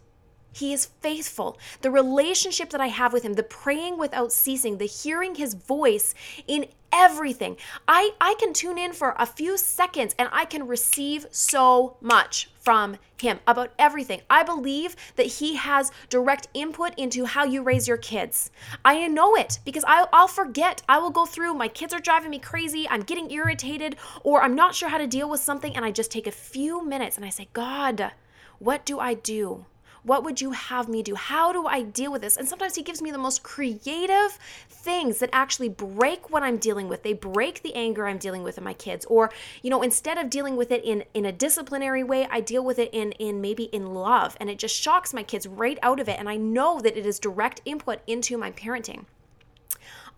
He 0.52 0.72
is 0.72 0.86
faithful. 0.86 1.58
The 1.80 1.90
relationship 1.90 2.70
that 2.70 2.80
I 2.80 2.88
have 2.88 3.12
with 3.12 3.22
him, 3.22 3.34
the 3.34 3.42
praying 3.42 3.98
without 3.98 4.32
ceasing, 4.32 4.78
the 4.78 4.86
hearing 4.86 5.34
his 5.34 5.54
voice 5.54 6.14
in 6.46 6.66
everything. 6.92 7.56
I, 7.88 8.10
I 8.20 8.34
can 8.38 8.52
tune 8.52 8.78
in 8.78 8.92
for 8.92 9.14
a 9.18 9.24
few 9.24 9.56
seconds 9.56 10.14
and 10.18 10.28
I 10.30 10.44
can 10.44 10.66
receive 10.66 11.26
so 11.30 11.96
much 12.02 12.50
from 12.60 12.98
him 13.18 13.40
about 13.46 13.72
everything. 13.78 14.20
I 14.28 14.42
believe 14.42 14.94
that 15.16 15.26
he 15.26 15.56
has 15.56 15.90
direct 16.10 16.48
input 16.54 16.92
into 16.98 17.24
how 17.24 17.44
you 17.44 17.62
raise 17.62 17.88
your 17.88 17.96
kids. 17.96 18.50
I 18.84 19.08
know 19.08 19.34
it 19.34 19.58
because 19.64 19.84
I'll, 19.86 20.08
I'll 20.12 20.28
forget. 20.28 20.82
I 20.88 20.98
will 20.98 21.10
go 21.10 21.24
through, 21.24 21.54
my 21.54 21.68
kids 21.68 21.94
are 21.94 22.00
driving 22.00 22.30
me 22.30 22.38
crazy, 22.38 22.86
I'm 22.88 23.02
getting 23.02 23.30
irritated, 23.30 23.96
or 24.22 24.42
I'm 24.42 24.54
not 24.54 24.74
sure 24.74 24.90
how 24.90 24.98
to 24.98 25.06
deal 25.06 25.30
with 25.30 25.40
something, 25.40 25.74
and 25.74 25.84
I 25.84 25.90
just 25.90 26.10
take 26.10 26.26
a 26.26 26.32
few 26.32 26.84
minutes 26.84 27.16
and 27.16 27.24
I 27.24 27.30
say, 27.30 27.48
God, 27.52 28.12
what 28.58 28.84
do 28.84 29.00
I 29.00 29.14
do? 29.14 29.66
What 30.04 30.24
would 30.24 30.40
you 30.40 30.50
have 30.50 30.88
me 30.88 31.02
do? 31.02 31.14
How 31.14 31.52
do 31.52 31.66
I 31.66 31.82
deal 31.82 32.10
with 32.10 32.22
this? 32.22 32.36
And 32.36 32.48
sometimes 32.48 32.74
he 32.74 32.82
gives 32.82 33.00
me 33.00 33.12
the 33.12 33.18
most 33.18 33.44
creative 33.44 34.38
things 34.68 35.18
that 35.20 35.30
actually 35.32 35.68
break 35.68 36.30
what 36.30 36.42
I'm 36.42 36.56
dealing 36.56 36.88
with. 36.88 37.04
They 37.04 37.12
break 37.12 37.62
the 37.62 37.74
anger 37.74 38.08
I'm 38.08 38.18
dealing 38.18 38.42
with 38.42 38.58
in 38.58 38.64
my 38.64 38.74
kids. 38.74 39.04
Or, 39.06 39.30
you 39.62 39.70
know, 39.70 39.80
instead 39.80 40.18
of 40.18 40.28
dealing 40.28 40.56
with 40.56 40.72
it 40.72 40.84
in, 40.84 41.04
in 41.14 41.24
a 41.24 41.32
disciplinary 41.32 42.02
way, 42.02 42.26
I 42.30 42.40
deal 42.40 42.64
with 42.64 42.80
it 42.80 42.90
in, 42.92 43.12
in 43.12 43.40
maybe 43.40 43.64
in 43.64 43.94
love. 43.94 44.36
And 44.40 44.50
it 44.50 44.58
just 44.58 44.74
shocks 44.74 45.14
my 45.14 45.22
kids 45.22 45.46
right 45.46 45.78
out 45.82 46.00
of 46.00 46.08
it. 46.08 46.18
And 46.18 46.28
I 46.28 46.36
know 46.36 46.80
that 46.80 46.96
it 46.96 47.06
is 47.06 47.20
direct 47.20 47.60
input 47.64 48.00
into 48.08 48.36
my 48.36 48.50
parenting. 48.50 49.04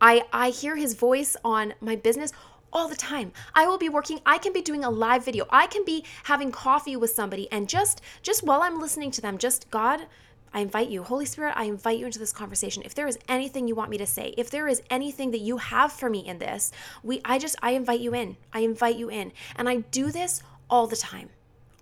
I, 0.00 0.24
I 0.32 0.50
hear 0.50 0.76
his 0.76 0.94
voice 0.94 1.36
on 1.44 1.74
my 1.80 1.96
business 1.96 2.32
all 2.74 2.88
the 2.88 2.96
time. 2.96 3.32
I 3.54 3.66
will 3.66 3.78
be 3.78 3.88
working, 3.88 4.20
I 4.26 4.38
can 4.38 4.52
be 4.52 4.60
doing 4.60 4.84
a 4.84 4.90
live 4.90 5.24
video. 5.24 5.46
I 5.48 5.66
can 5.66 5.84
be 5.84 6.04
having 6.24 6.50
coffee 6.50 6.96
with 6.96 7.10
somebody 7.10 7.50
and 7.52 7.68
just 7.68 8.02
just 8.22 8.42
while 8.42 8.62
I'm 8.62 8.80
listening 8.80 9.12
to 9.12 9.20
them, 9.20 9.38
just 9.38 9.70
God, 9.70 10.06
I 10.52 10.60
invite 10.60 10.88
you, 10.88 11.02
Holy 11.02 11.24
Spirit, 11.24 11.54
I 11.56 11.64
invite 11.64 11.98
you 11.98 12.06
into 12.06 12.18
this 12.18 12.32
conversation. 12.32 12.82
If 12.84 12.94
there 12.94 13.08
is 13.08 13.18
anything 13.28 13.66
you 13.66 13.74
want 13.74 13.90
me 13.90 13.98
to 13.98 14.06
say, 14.06 14.34
if 14.36 14.50
there 14.50 14.68
is 14.68 14.82
anything 14.90 15.30
that 15.32 15.40
you 15.40 15.56
have 15.56 15.92
for 15.92 16.10
me 16.10 16.20
in 16.26 16.38
this, 16.38 16.70
we 17.02 17.20
I 17.24 17.38
just 17.38 17.56
I 17.62 17.70
invite 17.72 18.00
you 18.00 18.14
in. 18.14 18.36
I 18.52 18.60
invite 18.60 18.96
you 18.96 19.08
in. 19.08 19.32
And 19.56 19.68
I 19.68 19.76
do 19.76 20.10
this 20.10 20.42
all 20.70 20.86
the 20.86 20.96
time 20.96 21.30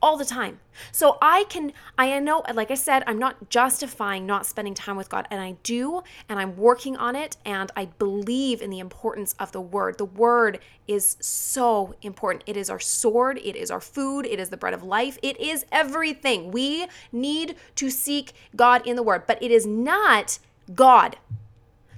all 0.02 0.16
the 0.16 0.24
time. 0.24 0.58
So 0.90 1.16
I 1.22 1.44
can, 1.48 1.72
I 1.96 2.18
know, 2.18 2.42
like 2.52 2.72
I 2.72 2.74
said, 2.74 3.04
I'm 3.06 3.18
not 3.18 3.48
justifying 3.48 4.26
not 4.26 4.44
spending 4.44 4.74
time 4.74 4.96
with 4.96 5.08
God, 5.08 5.28
and 5.30 5.40
I 5.40 5.56
do, 5.62 6.02
and 6.28 6.40
I'm 6.40 6.56
working 6.56 6.96
on 6.96 7.14
it, 7.14 7.36
and 7.44 7.70
I 7.76 7.86
believe 7.86 8.60
in 8.60 8.70
the 8.70 8.80
importance 8.80 9.34
of 9.38 9.52
the 9.52 9.60
Word. 9.60 9.98
The 9.98 10.04
Word 10.04 10.58
is 10.88 11.16
so 11.20 11.94
important. 12.02 12.42
It 12.46 12.56
is 12.56 12.68
our 12.68 12.80
sword, 12.80 13.38
it 13.38 13.54
is 13.54 13.70
our 13.70 13.80
food, 13.80 14.26
it 14.26 14.40
is 14.40 14.48
the 14.48 14.56
bread 14.56 14.74
of 14.74 14.82
life, 14.82 15.18
it 15.22 15.40
is 15.40 15.64
everything. 15.70 16.50
We 16.50 16.88
need 17.12 17.54
to 17.76 17.88
seek 17.88 18.32
God 18.56 18.86
in 18.86 18.96
the 18.96 19.02
Word, 19.02 19.24
but 19.26 19.40
it 19.42 19.52
is 19.52 19.66
not 19.66 20.40
God. 20.74 21.16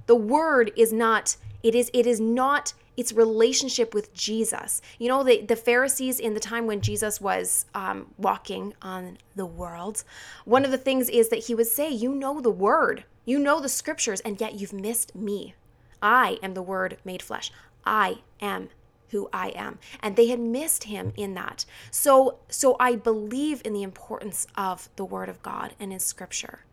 The 0.05 0.15
Word 0.15 0.71
is 0.75 0.93
not, 0.93 1.37
it 1.63 1.73
is, 1.73 1.89
it 1.91 2.05
is 2.05 2.19
not 2.19 2.73
it's 2.97 3.11
relationship 3.11 3.93
with 3.93 4.13
Jesus. 4.13 4.81
You 4.99 5.09
know, 5.09 5.23
the, 5.23 5.41
the 5.41 5.55
Pharisees 5.55 6.19
in 6.19 6.33
the 6.33 6.39
time 6.39 6.65
when 6.65 6.81
Jesus 6.81 7.19
was 7.19 7.65
um, 7.73 8.13
walking 8.17 8.73
on 8.81 9.17
the 9.35 9.45
world, 9.45 10.03
one 10.45 10.65
of 10.65 10.71
the 10.71 10.77
things 10.77 11.09
is 11.09 11.29
that 11.29 11.45
he 11.45 11.55
would 11.55 11.67
say, 11.67 11.89
You 11.89 12.13
know 12.13 12.41
the 12.41 12.49
word, 12.49 13.03
you 13.25 13.39
know 13.39 13.59
the 13.59 13.69
scriptures, 13.69 14.21
and 14.21 14.39
yet 14.39 14.55
you've 14.55 14.73
missed 14.73 15.15
me. 15.15 15.55
I 16.01 16.37
am 16.43 16.53
the 16.53 16.61
word 16.61 16.97
made 17.03 17.21
flesh. 17.21 17.51
I 17.85 18.19
am 18.39 18.69
who 19.09 19.29
I 19.31 19.49
am. 19.49 19.79
And 20.01 20.15
they 20.15 20.27
had 20.27 20.39
missed 20.39 20.85
him 20.85 21.13
in 21.15 21.33
that. 21.35 21.65
So 21.91 22.39
so 22.49 22.75
I 22.79 22.95
believe 22.95 23.61
in 23.63 23.73
the 23.73 23.83
importance 23.83 24.47
of 24.55 24.89
the 24.95 25.05
word 25.05 25.29
of 25.29 25.41
God 25.41 25.73
and 25.79 25.93
in 25.93 25.99
scripture. 25.99 26.65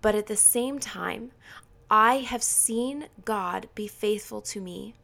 But 0.00 0.14
at 0.14 0.26
the 0.26 0.36
same 0.36 0.78
time, 0.78 1.32
I 1.90 2.16
have 2.16 2.42
seen 2.42 3.06
God 3.24 3.68
be 3.74 3.88
faithful 3.88 4.40
to 4.42 4.60
me 4.60 4.94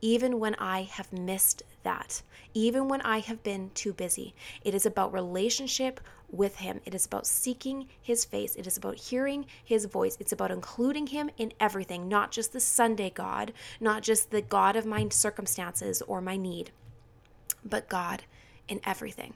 even 0.00 0.38
when 0.38 0.54
I 0.56 0.82
have 0.82 1.12
missed 1.12 1.62
that, 1.82 2.22
even 2.54 2.88
when 2.88 3.00
I 3.02 3.20
have 3.20 3.42
been 3.42 3.70
too 3.74 3.92
busy. 3.92 4.34
It 4.62 4.74
is 4.74 4.86
about 4.86 5.12
relationship 5.12 6.00
with 6.30 6.56
Him. 6.56 6.80
It 6.84 6.94
is 6.94 7.06
about 7.06 7.26
seeking 7.26 7.88
His 8.00 8.24
face. 8.24 8.54
It 8.56 8.66
is 8.66 8.76
about 8.76 8.96
hearing 8.96 9.46
His 9.64 9.86
voice. 9.86 10.16
It's 10.20 10.32
about 10.32 10.50
including 10.50 11.08
Him 11.08 11.30
in 11.36 11.52
everything, 11.58 12.08
not 12.08 12.30
just 12.30 12.52
the 12.52 12.60
Sunday 12.60 13.10
God, 13.10 13.52
not 13.80 14.02
just 14.02 14.30
the 14.30 14.42
God 14.42 14.76
of 14.76 14.86
my 14.86 15.08
circumstances 15.10 16.02
or 16.02 16.20
my 16.20 16.36
need, 16.36 16.70
but 17.64 17.88
God 17.88 18.24
in 18.68 18.80
everything. 18.84 19.34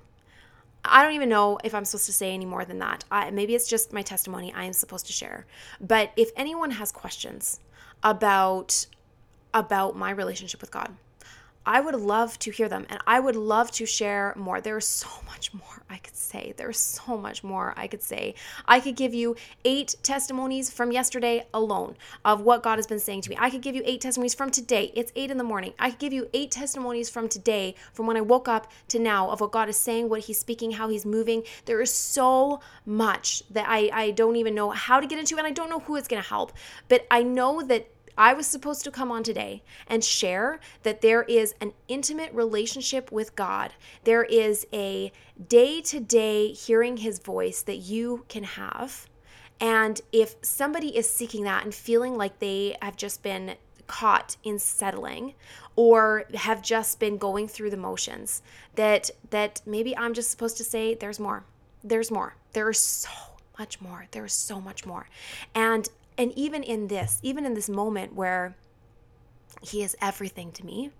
I 0.84 1.02
don't 1.02 1.14
even 1.14 1.28
know 1.28 1.58
if 1.62 1.74
I'm 1.74 1.84
supposed 1.84 2.06
to 2.06 2.12
say 2.12 2.34
any 2.34 2.44
more 2.44 2.64
than 2.64 2.80
that. 2.80 3.04
I, 3.10 3.30
maybe 3.30 3.54
it's 3.54 3.68
just 3.68 3.92
my 3.92 4.02
testimony 4.02 4.52
I 4.52 4.64
am 4.64 4.72
supposed 4.72 5.06
to 5.06 5.12
share. 5.12 5.46
But 5.80 6.10
if 6.16 6.30
anyone 6.36 6.72
has 6.72 6.90
questions 6.90 7.60
about 8.02 8.86
about 9.54 9.96
my 9.96 10.10
relationship 10.10 10.60
with 10.60 10.70
God, 10.70 10.94
I 11.64 11.80
would 11.80 11.94
love 11.94 12.38
to 12.40 12.50
hear 12.50 12.68
them 12.68 12.86
and 12.90 12.98
I 13.06 13.20
would 13.20 13.36
love 13.36 13.70
to 13.72 13.86
share 13.86 14.34
more. 14.36 14.60
There's 14.60 14.86
so 14.86 15.08
much 15.26 15.54
more 15.54 15.82
I 15.92 15.98
could 15.98 16.16
say. 16.16 16.54
There's 16.56 16.78
so 16.78 17.18
much 17.18 17.44
more 17.44 17.74
I 17.76 17.86
could 17.86 18.02
say. 18.02 18.34
I 18.66 18.80
could 18.80 18.96
give 18.96 19.12
you 19.12 19.36
eight 19.64 19.94
testimonies 20.02 20.70
from 20.70 20.90
yesterday 20.90 21.46
alone 21.52 21.96
of 22.24 22.40
what 22.40 22.62
God 22.62 22.76
has 22.76 22.86
been 22.86 22.98
saying 22.98 23.20
to 23.22 23.30
me. 23.30 23.36
I 23.38 23.50
could 23.50 23.60
give 23.60 23.74
you 23.74 23.82
eight 23.84 24.00
testimonies 24.00 24.34
from 24.34 24.50
today. 24.50 24.90
It's 24.94 25.12
eight 25.14 25.30
in 25.30 25.36
the 25.36 25.44
morning. 25.44 25.74
I 25.78 25.90
could 25.90 25.98
give 25.98 26.12
you 26.14 26.30
eight 26.32 26.50
testimonies 26.50 27.10
from 27.10 27.28
today, 27.28 27.74
from 27.92 28.06
when 28.06 28.16
I 28.16 28.22
woke 28.22 28.48
up 28.48 28.72
to 28.88 28.98
now, 28.98 29.30
of 29.30 29.40
what 29.40 29.52
God 29.52 29.68
is 29.68 29.76
saying, 29.76 30.08
what 30.08 30.20
He's 30.20 30.38
speaking, 30.38 30.72
how 30.72 30.88
He's 30.88 31.04
moving. 31.04 31.42
There 31.66 31.80
is 31.82 31.92
so 31.92 32.60
much 32.86 33.42
that 33.50 33.66
I, 33.68 33.90
I 33.92 34.10
don't 34.12 34.36
even 34.36 34.54
know 34.54 34.70
how 34.70 34.98
to 34.98 35.06
get 35.06 35.18
into, 35.18 35.36
and 35.36 35.46
I 35.46 35.50
don't 35.50 35.68
know 35.68 35.80
who 35.80 35.96
it's 35.96 36.08
going 36.08 36.22
to 36.22 36.28
help. 36.28 36.52
But 36.88 37.06
I 37.10 37.22
know 37.22 37.62
that 37.62 37.86
I 38.16 38.34
was 38.34 38.46
supposed 38.46 38.84
to 38.84 38.90
come 38.90 39.10
on 39.10 39.22
today 39.22 39.62
and 39.86 40.04
share 40.04 40.60
that 40.82 41.00
there 41.00 41.22
is 41.24 41.54
an 41.60 41.72
intimate 41.88 42.32
relationship 42.32 43.10
with 43.10 43.34
God. 43.36 43.72
There 44.04 44.24
is 44.24 44.66
a 44.72 45.12
day 45.48 45.80
to 45.82 46.00
day 46.00 46.52
hearing 46.52 46.98
His 46.98 47.18
voice 47.18 47.62
that 47.62 47.78
you 47.78 48.24
can 48.28 48.44
have. 48.44 49.08
And 49.60 50.00
if 50.12 50.34
somebody 50.42 50.96
is 50.96 51.08
seeking 51.08 51.44
that 51.44 51.64
and 51.64 51.74
feeling 51.74 52.16
like 52.16 52.38
they 52.38 52.76
have 52.82 52.96
just 52.96 53.22
been 53.22 53.54
caught 53.86 54.36
in 54.42 54.58
settling 54.58 55.34
or 55.76 56.24
have 56.34 56.62
just 56.62 56.98
been 56.98 57.18
going 57.18 57.46
through 57.46 57.70
the 57.70 57.76
motions 57.76 58.42
that 58.74 59.10
that 59.30 59.60
maybe 59.66 59.96
I'm 59.96 60.14
just 60.14 60.30
supposed 60.30 60.56
to 60.58 60.64
say 60.64 60.94
there's 60.94 61.20
more. 61.20 61.44
There's 61.84 62.10
more. 62.10 62.36
There 62.52 62.70
is 62.70 62.78
so 62.78 63.10
much 63.58 63.80
more. 63.80 64.06
There 64.12 64.24
is 64.24 64.32
so 64.32 64.60
much 64.60 64.86
more. 64.86 65.08
And 65.54 65.88
and 66.18 66.32
even 66.36 66.62
in 66.62 66.88
this, 66.88 67.18
even 67.22 67.46
in 67.46 67.54
this 67.54 67.68
moment 67.68 68.14
where 68.14 68.56
he 69.62 69.82
is 69.82 69.96
everything 70.00 70.52
to 70.52 70.66
me, 70.66 70.90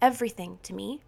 everything 0.00 0.58
to 0.62 0.74
me, 0.74 1.00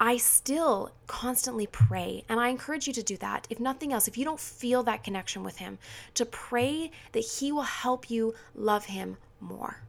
I 0.00 0.16
still 0.16 0.90
constantly 1.06 1.66
pray. 1.66 2.24
And 2.28 2.40
I 2.40 2.48
encourage 2.48 2.86
you 2.86 2.92
to 2.94 3.02
do 3.02 3.16
that. 3.18 3.46
If 3.50 3.60
nothing 3.60 3.92
else, 3.92 4.08
if 4.08 4.18
you 4.18 4.24
don't 4.24 4.40
feel 4.40 4.82
that 4.82 5.04
connection 5.04 5.44
with 5.44 5.58
him, 5.58 5.78
to 6.14 6.26
pray 6.26 6.90
that 7.12 7.20
he 7.20 7.52
will 7.52 7.62
help 7.62 8.10
you 8.10 8.34
love 8.54 8.86
him 8.86 9.16
more. 9.38 9.82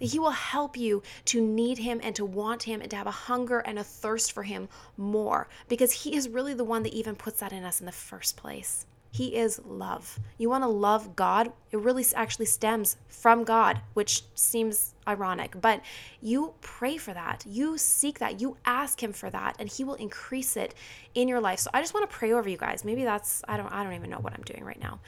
That 0.00 0.10
he 0.10 0.18
will 0.18 0.30
help 0.30 0.76
you 0.76 1.02
to 1.26 1.40
need 1.40 1.78
him 1.78 1.98
and 2.02 2.14
to 2.16 2.24
want 2.24 2.64
him 2.64 2.82
and 2.82 2.90
to 2.90 2.96
have 2.96 3.06
a 3.06 3.10
hunger 3.10 3.60
and 3.60 3.78
a 3.78 3.84
thirst 3.84 4.32
for 4.32 4.42
him 4.42 4.68
more 4.96 5.48
because 5.66 5.92
he 5.92 6.14
is 6.14 6.28
really 6.28 6.54
the 6.54 6.62
one 6.62 6.82
that 6.82 6.92
even 6.92 7.16
puts 7.16 7.40
that 7.40 7.52
in 7.52 7.64
us 7.64 7.80
in 7.80 7.86
the 7.86 7.92
first 7.92 8.36
place. 8.36 8.86
He 9.10 9.36
is 9.36 9.60
love. 9.64 10.20
You 10.36 10.50
want 10.50 10.64
to 10.64 10.68
love 10.68 11.16
God? 11.16 11.52
It 11.70 11.78
really 11.78 12.04
actually 12.14 12.46
stems 12.46 12.96
from 13.08 13.42
God, 13.44 13.80
which 13.94 14.22
seems 14.34 14.94
ironic, 15.06 15.60
but 15.60 15.80
you 16.20 16.54
pray 16.60 16.98
for 16.98 17.14
that. 17.14 17.44
You 17.46 17.78
seek 17.78 18.18
that. 18.18 18.40
You 18.40 18.56
ask 18.64 19.02
him 19.02 19.12
for 19.12 19.30
that 19.30 19.56
and 19.58 19.68
he 19.68 19.82
will 19.82 19.94
increase 19.94 20.56
it 20.56 20.74
in 21.14 21.26
your 21.26 21.40
life. 21.40 21.58
So 21.58 21.70
I 21.72 21.80
just 21.80 21.94
want 21.94 22.08
to 22.08 22.16
pray 22.16 22.32
over 22.32 22.48
you 22.48 22.58
guys. 22.58 22.84
Maybe 22.84 23.04
that's 23.04 23.42
I 23.48 23.56
don't 23.56 23.72
I 23.72 23.82
don't 23.82 23.94
even 23.94 24.10
know 24.10 24.18
what 24.18 24.34
I'm 24.34 24.42
doing 24.42 24.64
right 24.64 24.80
now. 24.80 25.00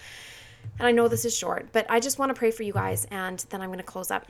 And 0.78 0.86
I 0.86 0.92
know 0.92 1.08
this 1.08 1.24
is 1.24 1.36
short, 1.36 1.68
but 1.72 1.86
I 1.90 2.00
just 2.00 2.18
want 2.18 2.30
to 2.30 2.34
pray 2.34 2.50
for 2.50 2.62
you 2.62 2.72
guys 2.72 3.06
and 3.10 3.44
then 3.50 3.60
I'm 3.60 3.68
going 3.68 3.78
to 3.78 3.84
close 3.84 4.10
up. 4.10 4.26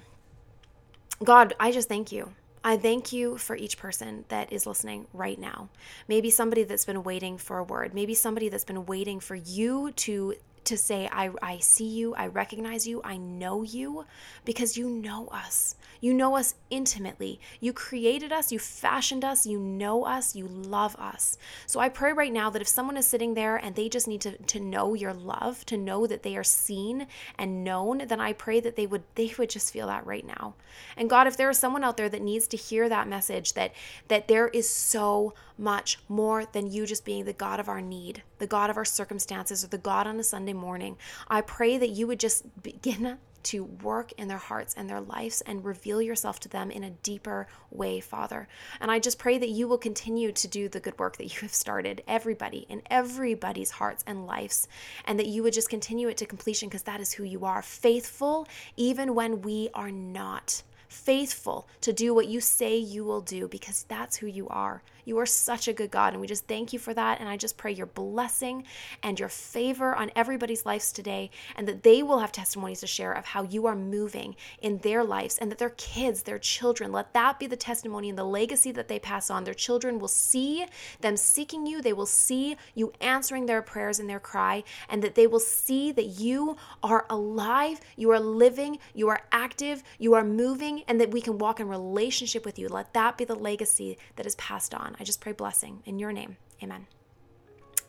God, 1.23 1.55
I 1.61 1.71
just 1.71 1.89
thank 1.89 2.13
you. 2.13 2.33
I 2.63 2.77
thank 2.77 3.13
you 3.13 3.39
for 3.39 3.57
each 3.57 3.79
person 3.79 4.27
that 4.29 4.53
is 4.53 4.67
listening 4.67 5.07
right 5.15 5.39
now. 5.39 5.71
Maybe 6.09 6.29
somebody 6.29 6.63
that's 6.63 6.85
been 6.85 7.03
waiting 7.03 7.39
for 7.39 7.59
a 7.59 7.65
word, 7.65 7.95
maybe 7.95 8.15
somebody 8.15 8.51
that's 8.51 8.67
been 8.67 8.85
waiting 8.85 9.19
for 9.19 9.35
you 9.35 9.93
to 9.93 10.35
to 10.65 10.77
say, 10.77 11.09
I, 11.11 11.31
I 11.43 11.59
see 11.59 11.87
you, 11.87 12.15
I 12.15 12.27
recognize 12.27 12.87
you, 12.87 13.01
I 13.05 13.17
know 13.17 13.63
you, 13.63 14.05
because 14.45 14.77
you 14.77 14.89
know 14.89 15.29
us. 15.29 15.77
You 16.01 16.15
know 16.15 16.37
us 16.37 16.55
intimately. 16.71 17.41
You 17.61 17.73
created 17.73 18.33
us, 18.33 18.51
you 18.51 18.59
fashioned 18.59 19.25
us, 19.25 19.45
you 19.47 19.59
know 19.59 20.05
us, 20.05 20.35
you 20.35 20.47
love 20.47 20.97
us. 20.97 21.37
So 21.67 21.79
I 21.79 21.91
pray 21.91 22.13
right 22.13 22.33
now 22.33 22.49
that 22.51 22.63
if 22.63 22.69
someone 22.69 22.97
is 22.97 23.07
sitting 23.07 23.35
there 23.35 23.57
and 23.57 23.75
they 23.75 23.89
just 23.89 24.09
need 24.09 24.23
to, 24.23 24.37
to 24.39 24.61
know 24.61 24.95
your 24.95 25.13
love, 25.13 25.67
to 25.67 25.77
know 25.77 26.07
that 26.07 26.23
they 26.23 26.37
are 26.37 26.45
seen 26.45 27.07
and 27.39 27.63
known, 27.65 28.07
then 28.07 28.21
I 28.21 28.33
pray 28.33 28.61
that 28.61 28.77
they 28.77 28.87
would 28.87 29.03
they 29.15 29.33
would 29.39 29.51
just 29.51 29.73
feel 29.73 29.89
that 29.89 30.07
right 30.07 30.27
now. 30.27 30.55
And 30.97 31.11
God, 31.11 31.27
if 31.27 31.37
there 31.37 31.51
is 31.51 31.59
someone 31.59 31.85
out 31.85 31.97
there 31.97 32.09
that 32.09 32.23
needs 32.23 32.47
to 32.49 32.57
hear 32.57 32.89
that 32.89 33.09
message 33.09 33.53
that 33.53 33.73
that 34.09 34.29
there 34.29 34.49
is 34.49 34.69
so 34.71 35.35
much 35.59 35.99
more 36.09 36.47
than 36.47 36.71
you 36.71 36.87
just 36.87 37.05
being 37.05 37.25
the 37.25 37.33
God 37.35 37.61
of 37.61 37.69
our 37.69 37.83
need, 37.83 38.23
the 38.39 38.47
God 38.47 38.71
of 38.71 38.79
our 38.79 38.85
circumstances, 38.85 39.63
or 39.63 39.69
the 39.69 39.77
God 39.77 40.07
on 40.07 40.19
a 40.19 40.25
Sunday 40.25 40.50
morning. 40.53 40.97
I 41.29 41.41
pray 41.41 41.79
that 41.79 41.91
you 41.91 42.07
would 42.07 42.21
just 42.21 42.63
begin 42.63 43.19
to 43.43 43.65
work 43.65 44.13
in 44.19 44.29
their 44.29 44.39
hearts 44.39 44.75
and 44.75 44.89
their 44.89 45.01
lives 45.01 45.41
and 45.43 45.65
reveal 45.65 46.03
yourself 46.03 46.39
to 46.41 46.49
them 46.49 46.71
in 46.71 46.85
a 46.85 46.91
deeper 46.91 47.47
way, 47.71 48.01
Father. 48.01 48.49
And 48.81 48.91
I 48.91 48.99
just 48.99 49.19
pray 49.19 49.39
that 49.39 49.49
you 49.49 49.67
will 49.67 49.79
continue 49.79 50.31
to 50.33 50.49
do 50.49 50.69
the 50.69 50.81
good 50.81 50.99
work 50.99 51.17
that 51.17 51.25
you 51.35 51.41
have 51.41 51.55
started, 51.55 52.03
everybody, 52.07 52.67
in 52.69 52.83
everybody's 52.91 53.71
hearts 53.71 54.05
and 54.07 54.27
lives, 54.27 54.69
and 55.05 55.19
that 55.19 55.27
you 55.27 55.43
would 55.43 55.55
just 55.55 55.71
continue 55.71 56.09
it 56.09 56.17
to 56.19 56.27
completion 56.27 56.69
because 56.69 56.83
that 56.83 57.01
is 57.01 57.13
who 57.13 57.25
you 57.25 57.45
are 57.45 57.63
faithful, 57.63 58.47
even 58.77 59.15
when 59.15 59.43
we 59.43 59.71
are 59.75 59.91
not 59.91 60.63
faithful 60.91 61.69
to 61.81 61.93
do 61.93 62.13
what 62.13 62.27
you 62.27 62.41
say 62.41 62.77
you 62.77 63.05
will 63.05 63.21
do 63.21 63.47
because 63.47 63.85
that's 63.85 64.17
who 64.17 64.27
you 64.27 64.49
are. 64.49 64.83
You 65.11 65.19
are 65.19 65.27
such 65.27 65.67
a 65.67 65.73
good 65.73 65.91
God, 65.91 66.13
and 66.13 66.21
we 66.21 66.29
just 66.29 66.47
thank 66.47 66.73
you 66.73 66.79
for 66.79 66.95
that. 66.95 67.19
And 67.19 67.29
I 67.29 67.37
just 67.37 67.57
pray 67.57 67.73
your 67.73 67.87
blessing 67.87 68.63
and 69.03 69.19
your 69.19 69.29
favor 69.29 69.93
on 69.93 70.13
everybody's 70.15 70.65
lives 70.65 70.93
today, 70.93 71.33
and 71.57 71.67
that 71.67 71.83
they 71.83 72.01
will 72.01 72.21
have 72.21 72.31
testimonies 72.31 72.79
to 72.79 72.87
share 72.87 73.13
of 73.13 73.25
how 73.25 73.43
you 73.43 73.67
are 73.67 73.75
moving 73.75 74.37
in 74.63 74.79
their 74.79 75.03
lives, 75.03 75.37
and 75.37 75.51
that 75.51 75.59
their 75.59 75.71
kids, 75.71 76.23
their 76.23 76.39
children, 76.39 76.93
let 76.93 77.13
that 77.13 77.41
be 77.41 77.49
the 77.49 77.57
testimony 77.57 78.09
and 78.09 78.17
the 78.17 78.23
legacy 78.23 78.71
that 78.71 78.87
they 78.87 79.01
pass 79.01 79.31
on. 79.31 79.43
Their 79.43 79.53
children 79.53 79.99
will 79.99 80.07
see 80.07 80.65
them 81.01 81.17
seeking 81.17 81.67
you, 81.67 81.83
they 81.83 81.93
will 81.93 82.07
see 82.07 82.57
you 82.77 82.93
answering 83.01 83.47
their 83.47 83.63
prayers 83.63 83.99
and 83.99 84.09
their 84.09 84.21
cry, 84.21 84.63
and 84.89 85.03
that 85.03 85.17
they 85.17 85.27
will 85.27 85.41
see 85.41 85.91
that 85.91 86.21
you 86.21 86.57
are 86.85 87.05
alive, 87.11 87.81
you 87.97 88.13
are 88.13 88.21
living, 88.21 88.79
you 88.95 89.09
are 89.09 89.23
active, 89.33 89.83
you 89.99 90.15
are 90.15 90.23
moving, 90.23 90.85
and 90.87 91.01
that 91.01 91.11
we 91.11 91.21
can 91.21 91.37
walk 91.37 91.59
in 91.59 91.67
relationship 91.67 92.45
with 92.45 92.61
you. 92.61 92.69
Let 92.69 92.95
that 92.95 93.19
be 93.19 93.25
the 93.25 93.35
legacy 93.35 93.99
that 94.15 94.25
is 94.25 94.37
passed 94.37 94.73
on. 94.73 94.95
I 95.01 95.05
just 95.05 95.21
pray 95.21 95.33
blessing 95.33 95.83
in 95.87 95.99
your 95.99 96.13
name. 96.13 96.37
Amen. 96.63 96.87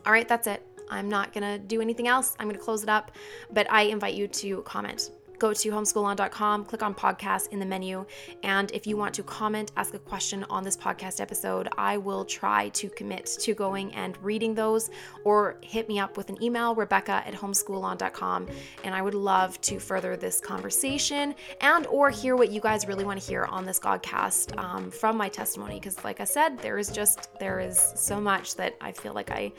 All 0.06 0.14
right, 0.14 0.28
that's 0.28 0.48
it. 0.48 0.66
I'm 0.90 1.10
not 1.10 1.34
going 1.34 1.44
to 1.44 1.60
do 1.60 1.82
anything 1.82 2.08
else. 2.08 2.36
I'm 2.40 2.48
going 2.48 2.58
to 2.58 2.64
close 2.64 2.84
it 2.84 2.90
up, 2.90 3.12
but 3.52 3.70
I 3.72 3.84
invite 3.84 4.14
you 4.14 4.28
to 4.28 4.62
comment 4.62 5.12
go 5.42 5.52
to 5.54 5.72
homeschoolon.com, 5.72 6.66
click 6.66 6.84
on 6.84 6.94
podcast 6.94 7.50
in 7.50 7.58
the 7.58 7.66
menu. 7.66 8.06
And 8.44 8.70
if 8.72 8.86
you 8.86 8.96
want 8.96 9.16
to 9.16 9.24
comment, 9.24 9.72
ask 9.76 9.96
a 9.96 10.00
question 10.00 10.46
on 10.52 10.64
this 10.64 10.78
podcast 10.78 11.20
episode, 11.20 11.68
I 11.80 11.98
will 11.98 12.24
try 12.24 12.70
to 12.70 12.90
commit 12.90 13.26
to 13.40 13.56
going 13.56 13.92
and 13.96 14.16
reading 14.22 14.54
those 14.54 14.92
or 15.24 15.58
hit 15.62 15.90
me 15.90 15.98
up 15.98 16.16
with 16.16 16.30
an 16.30 16.42
email, 16.44 16.76
Rebecca 16.76 17.24
at 17.26 17.34
homeschoolon.com. 17.34 18.50
And 18.84 18.94
I 18.94 19.02
would 19.02 19.16
love 19.16 19.60
to 19.62 19.80
further 19.80 20.16
this 20.16 20.40
conversation 20.40 21.34
and 21.60 21.88
or 21.88 22.12
hear 22.12 22.36
what 22.36 22.52
you 22.52 22.62
guys 22.62 22.86
really 22.86 23.04
want 23.04 23.20
to 23.20 23.26
hear 23.26 23.46
on 23.46 23.66
this 23.66 23.80
Godcast 23.80 24.56
um, 24.60 24.92
from 24.92 25.18
my 25.18 25.28
testimony. 25.28 25.80
Because 25.80 26.04
like 26.04 26.20
I 26.20 26.26
said, 26.26 26.60
there 26.60 26.78
is 26.78 26.92
just, 26.92 27.30
there 27.40 27.60
is 27.60 27.94
so 27.96 28.22
much 28.22 28.56
that 28.58 28.76
I 28.80 28.92
feel 28.92 29.16
like 29.16 29.32
I 29.32 29.52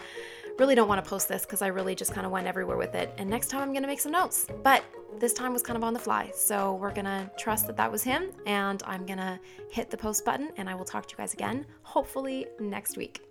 really 0.58 0.74
don't 0.74 0.88
want 0.88 1.02
to 1.02 1.08
post 1.08 1.28
this 1.28 1.42
because 1.42 1.62
I 1.62 1.68
really 1.68 1.94
just 1.94 2.12
kind 2.12 2.26
of 2.26 2.32
went 2.32 2.46
everywhere 2.46 2.76
with 2.76 2.94
it. 2.94 3.12
And 3.18 3.28
next 3.28 3.48
time 3.48 3.62
I'm 3.62 3.72
going 3.72 3.82
to 3.82 3.88
make 3.88 4.00
some 4.00 4.12
notes. 4.12 4.46
But 4.62 4.84
this 5.18 5.32
time 5.32 5.52
was 5.52 5.62
kind 5.62 5.76
of 5.76 5.84
on 5.84 5.92
the 5.92 5.98
fly. 6.00 6.30
So 6.34 6.74
we're 6.74 6.92
going 6.92 7.06
to 7.06 7.30
trust 7.38 7.66
that 7.66 7.76
that 7.76 7.90
was 7.90 8.02
him. 8.02 8.30
And 8.46 8.82
I'm 8.86 9.06
going 9.06 9.18
to 9.18 9.38
hit 9.70 9.90
the 9.90 9.96
post 9.96 10.24
button 10.24 10.50
and 10.56 10.68
I 10.68 10.74
will 10.74 10.84
talk 10.84 11.06
to 11.06 11.12
you 11.12 11.16
guys 11.16 11.32
again, 11.34 11.66
hopefully 11.82 12.46
next 12.60 12.96
week. 12.96 13.22